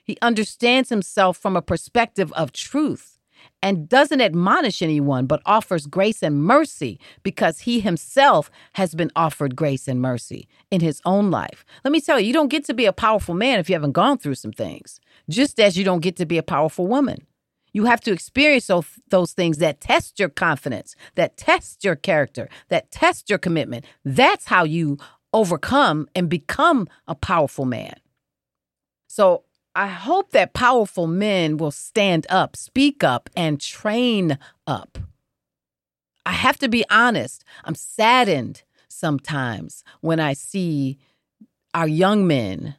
He 0.04 0.16
understands 0.22 0.88
himself 0.90 1.36
from 1.36 1.56
a 1.56 1.62
perspective 1.62 2.32
of 2.34 2.52
truth 2.52 3.13
and 3.62 3.88
doesn't 3.88 4.20
admonish 4.20 4.82
anyone, 4.82 5.26
but 5.26 5.42
offers 5.46 5.86
grace 5.86 6.22
and 6.22 6.42
mercy 6.42 7.00
because 7.22 7.60
he 7.60 7.80
himself 7.80 8.50
has 8.74 8.94
been 8.94 9.10
offered 9.16 9.56
grace 9.56 9.88
and 9.88 10.00
mercy 10.00 10.48
in 10.70 10.80
his 10.80 11.00
own 11.04 11.30
life. 11.30 11.64
Let 11.84 11.92
me 11.92 12.00
tell 12.00 12.20
you, 12.20 12.26
you 12.26 12.32
don't 12.32 12.48
get 12.48 12.64
to 12.66 12.74
be 12.74 12.86
a 12.86 12.92
powerful 12.92 13.34
man 13.34 13.58
if 13.58 13.68
you 13.68 13.74
haven't 13.74 13.92
gone 13.92 14.18
through 14.18 14.34
some 14.34 14.52
things, 14.52 15.00
just 15.28 15.58
as 15.58 15.76
you 15.76 15.84
don't 15.84 16.02
get 16.02 16.16
to 16.16 16.26
be 16.26 16.38
a 16.38 16.42
powerful 16.42 16.86
woman. 16.86 17.26
You 17.72 17.86
have 17.86 18.00
to 18.02 18.12
experience 18.12 18.70
those, 19.08 19.32
things 19.32 19.58
that 19.58 19.80
test 19.80 20.20
your 20.20 20.28
confidence, 20.28 20.94
that 21.16 21.36
test 21.36 21.82
your 21.82 21.96
character, 21.96 22.48
that 22.68 22.92
test 22.92 23.28
your 23.28 23.38
commitment. 23.38 23.84
That's 24.04 24.44
how 24.46 24.62
you 24.62 24.98
overcome 25.32 26.08
and 26.14 26.28
become 26.28 26.86
a 27.08 27.16
powerful 27.16 27.64
man. 27.64 27.96
So 29.08 29.42
I 29.76 29.88
hope 29.88 30.30
that 30.30 30.54
powerful 30.54 31.06
men 31.06 31.56
will 31.56 31.72
stand 31.72 32.26
up, 32.30 32.56
speak 32.56 33.02
up, 33.02 33.28
and 33.36 33.60
train 33.60 34.38
up. 34.66 34.98
I 36.24 36.32
have 36.32 36.58
to 36.58 36.68
be 36.68 36.84
honest, 36.90 37.44
I'm 37.64 37.74
saddened 37.74 38.62
sometimes 38.88 39.82
when 40.00 40.20
I 40.20 40.32
see 40.32 40.98
our 41.74 41.88
young 41.88 42.26
men 42.26 42.76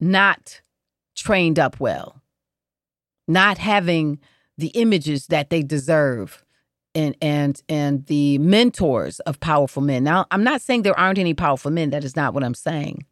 not 0.00 0.60
trained 1.14 1.58
up 1.58 1.78
well, 1.78 2.22
not 3.28 3.58
having 3.58 4.18
the 4.58 4.68
images 4.68 5.28
that 5.28 5.50
they 5.50 5.62
deserve 5.62 6.44
and 6.94 7.16
and 7.22 7.62
and 7.68 8.04
the 8.06 8.38
mentors 8.38 9.20
of 9.20 9.38
powerful 9.38 9.80
men. 9.80 10.02
Now, 10.02 10.26
I'm 10.32 10.42
not 10.42 10.60
saying 10.60 10.82
there 10.82 10.98
aren't 10.98 11.18
any 11.18 11.34
powerful 11.34 11.70
men. 11.70 11.90
That 11.90 12.04
is 12.04 12.16
not 12.16 12.34
what 12.34 12.42
I'm 12.42 12.54
saying. 12.54 13.04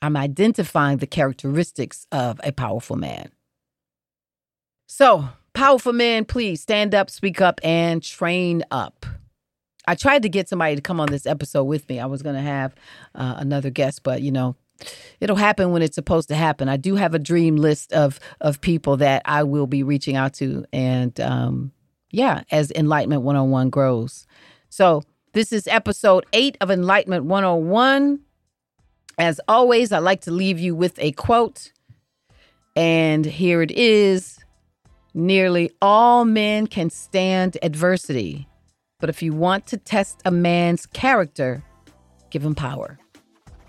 I'm 0.00 0.16
identifying 0.16 0.98
the 0.98 1.06
characteristics 1.06 2.06
of 2.12 2.40
a 2.44 2.52
powerful 2.52 2.96
man. 2.96 3.30
So, 4.86 5.28
powerful 5.52 5.92
men, 5.92 6.24
please 6.24 6.60
stand 6.60 6.94
up, 6.94 7.10
speak 7.10 7.40
up, 7.40 7.60
and 7.62 8.02
train 8.02 8.64
up. 8.70 9.04
I 9.86 9.94
tried 9.94 10.22
to 10.22 10.28
get 10.28 10.48
somebody 10.48 10.76
to 10.76 10.82
come 10.82 11.00
on 11.00 11.08
this 11.08 11.26
episode 11.26 11.64
with 11.64 11.88
me. 11.88 11.98
I 11.98 12.06
was 12.06 12.22
going 12.22 12.36
to 12.36 12.42
have 12.42 12.74
uh, 13.14 13.34
another 13.38 13.70
guest, 13.70 14.02
but 14.02 14.22
you 14.22 14.30
know, 14.30 14.54
it'll 15.20 15.36
happen 15.36 15.72
when 15.72 15.82
it's 15.82 15.94
supposed 15.94 16.28
to 16.28 16.34
happen. 16.34 16.68
I 16.68 16.76
do 16.76 16.94
have 16.96 17.14
a 17.14 17.18
dream 17.18 17.56
list 17.56 17.92
of 17.92 18.20
of 18.40 18.60
people 18.60 18.98
that 18.98 19.22
I 19.24 19.42
will 19.42 19.66
be 19.66 19.82
reaching 19.82 20.14
out 20.16 20.34
to, 20.34 20.64
and 20.72 21.18
um, 21.20 21.72
yeah, 22.10 22.42
as 22.50 22.70
Enlightenment 22.72 23.22
101 23.22 23.70
grows. 23.70 24.26
So, 24.68 25.02
this 25.32 25.52
is 25.52 25.66
episode 25.66 26.24
eight 26.32 26.56
of 26.60 26.70
Enlightenment 26.70 27.24
101. 27.24 28.20
As 29.18 29.40
always, 29.48 29.92
I 29.92 29.98
like 29.98 30.22
to 30.22 30.30
leave 30.30 30.58
you 30.58 30.74
with 30.74 30.98
a 30.98 31.12
quote. 31.12 31.72
And 32.76 33.24
here 33.26 33.62
it 33.62 33.72
is 33.72 34.38
Nearly 35.18 35.72
all 35.82 36.24
men 36.24 36.68
can 36.68 36.90
stand 36.90 37.58
adversity, 37.62 38.46
but 39.00 39.10
if 39.10 39.20
you 39.20 39.32
want 39.32 39.66
to 39.66 39.76
test 39.76 40.22
a 40.24 40.30
man's 40.30 40.86
character, 40.86 41.64
give 42.30 42.44
him 42.44 42.54
power. 42.54 43.00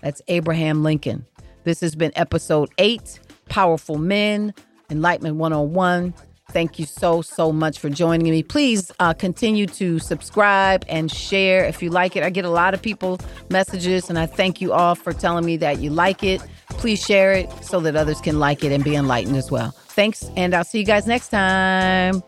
That's 0.00 0.22
Abraham 0.28 0.84
Lincoln. 0.84 1.26
This 1.64 1.80
has 1.80 1.96
been 1.96 2.12
episode 2.14 2.70
eight 2.78 3.18
Powerful 3.48 3.98
Men, 3.98 4.54
Enlightenment 4.90 5.36
101. 5.36 6.14
Thank 6.52 6.78
you 6.78 6.86
so, 6.86 7.22
so 7.22 7.52
much 7.52 7.78
for 7.78 7.88
joining 7.88 8.30
me. 8.30 8.42
Please 8.42 8.90
uh, 8.98 9.14
continue 9.14 9.66
to 9.66 9.98
subscribe 9.98 10.84
and 10.88 11.10
share 11.10 11.64
if 11.64 11.82
you 11.82 11.90
like 11.90 12.16
it. 12.16 12.22
I 12.22 12.30
get 12.30 12.44
a 12.44 12.50
lot 12.50 12.74
of 12.74 12.82
people 12.82 13.18
messages, 13.50 14.10
and 14.10 14.18
I 14.18 14.26
thank 14.26 14.60
you 14.60 14.72
all 14.72 14.94
for 14.94 15.12
telling 15.12 15.44
me 15.44 15.56
that 15.58 15.78
you 15.78 15.90
like 15.90 16.22
it. 16.24 16.42
Please 16.70 17.04
share 17.04 17.32
it 17.32 17.50
so 17.62 17.80
that 17.80 17.96
others 17.96 18.20
can 18.20 18.38
like 18.38 18.64
it 18.64 18.72
and 18.72 18.82
be 18.82 18.96
enlightened 18.96 19.36
as 19.36 19.50
well. 19.50 19.70
Thanks, 19.70 20.24
and 20.36 20.54
I'll 20.54 20.64
see 20.64 20.78
you 20.78 20.84
guys 20.84 21.06
next 21.06 21.28
time. 21.28 22.22